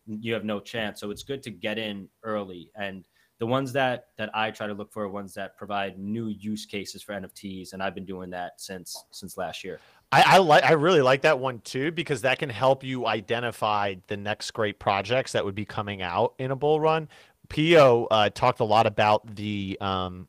[0.06, 3.04] you have no chance so it's good to get in early and
[3.38, 6.64] the ones that that I try to look for are ones that provide new use
[6.64, 9.78] cases for NFTs, and I've been doing that since since last year.
[10.10, 13.96] I, I like I really like that one too because that can help you identify
[14.06, 17.08] the next great projects that would be coming out in a bull run.
[17.48, 20.28] Pio uh, talked a lot about the um,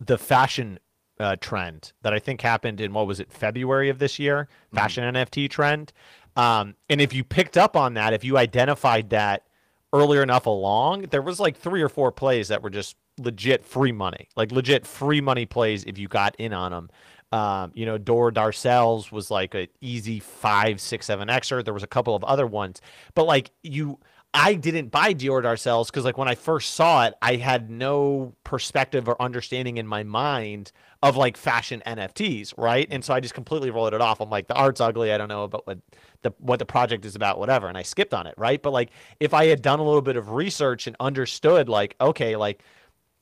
[0.00, 0.78] the fashion
[1.20, 4.76] uh, trend that I think happened in what was it February of this year, mm-hmm.
[4.76, 5.16] fashion mm-hmm.
[5.16, 5.92] NFT trend.
[6.36, 9.44] Um, and if you picked up on that, if you identified that
[9.92, 13.92] earlier enough along, there was like three or four plays that were just legit free
[13.92, 16.90] money, like legit free money plays if you got in on them.
[17.30, 21.64] Um, you know, Dour Darcels was like an easy five, six, seven Xer.
[21.64, 22.80] There was a couple of other ones,
[23.14, 23.98] but like you,
[24.36, 28.34] I didn't buy Dour Darcels because like when I first saw it, I had no
[28.42, 30.72] perspective or understanding in my mind
[31.04, 32.88] of like fashion NFTs, right?
[32.90, 34.20] And so I just completely rolled it off.
[34.20, 35.12] I'm like, the art's ugly.
[35.12, 35.78] I don't know about what
[36.22, 37.68] the what the project is about, whatever.
[37.68, 38.60] And I skipped on it, right?
[38.60, 42.34] But like if I had done a little bit of research and understood, like, okay,
[42.34, 42.60] like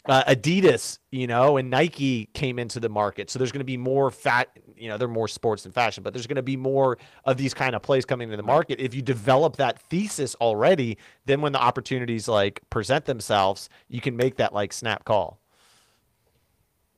[0.07, 3.31] uh, Adidas, you know, and Nike came into the market.
[3.31, 6.13] So there's going to be more fat, you know, they're more sports than fashion, but
[6.13, 8.81] there's going to be more of these kind of plays coming into the market.
[8.81, 14.17] If you develop that thesis already, then when the opportunities like present themselves, you can
[14.17, 15.39] make that like snap call.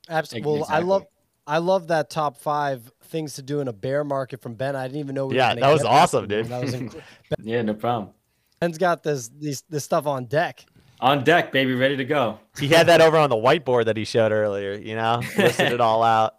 [0.09, 0.51] Absolutely.
[0.51, 0.77] Well, exactly.
[0.77, 1.07] I love
[1.47, 4.75] I love that top five things to do in a bear market from Ben.
[4.75, 5.27] I didn't even know.
[5.27, 6.47] We yeah, that was awesome, dude.
[6.47, 7.01] That was inc-
[7.43, 8.13] yeah, no problem.
[8.61, 10.65] Ben's got this these this stuff on deck.
[11.05, 12.41] On deck, baby, ready to go.
[12.59, 14.73] He had that over on the whiteboard that he showed earlier.
[14.73, 16.37] You know, listed it all out.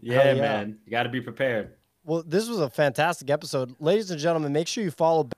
[0.00, 0.40] Yeah, yeah.
[0.40, 1.70] man, you got to be prepared.
[2.04, 4.52] Well, this was a fantastic episode, ladies and gentlemen.
[4.52, 5.30] Make sure you follow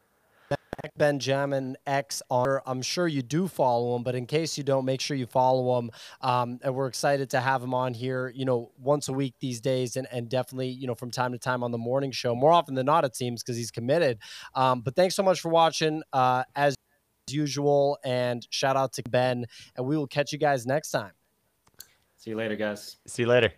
[0.99, 2.59] Benjammin X on.
[2.67, 5.79] I'm sure you do follow him, but in case you don't, make sure you follow
[5.79, 5.93] him.
[6.21, 9.61] Um, and we're excited to have him on here, you know, once a week these
[9.61, 12.51] days, and, and definitely, you know, from time to time on the morning show, more
[12.51, 14.19] often than not, it seems, because he's committed.
[14.57, 16.75] Um, but thanks so much for watching, uh, as
[17.33, 19.47] usual, and shout out to Ben,
[19.77, 21.13] and we will catch you guys next time.
[22.17, 22.97] See you later, guys.
[23.07, 23.55] See you later.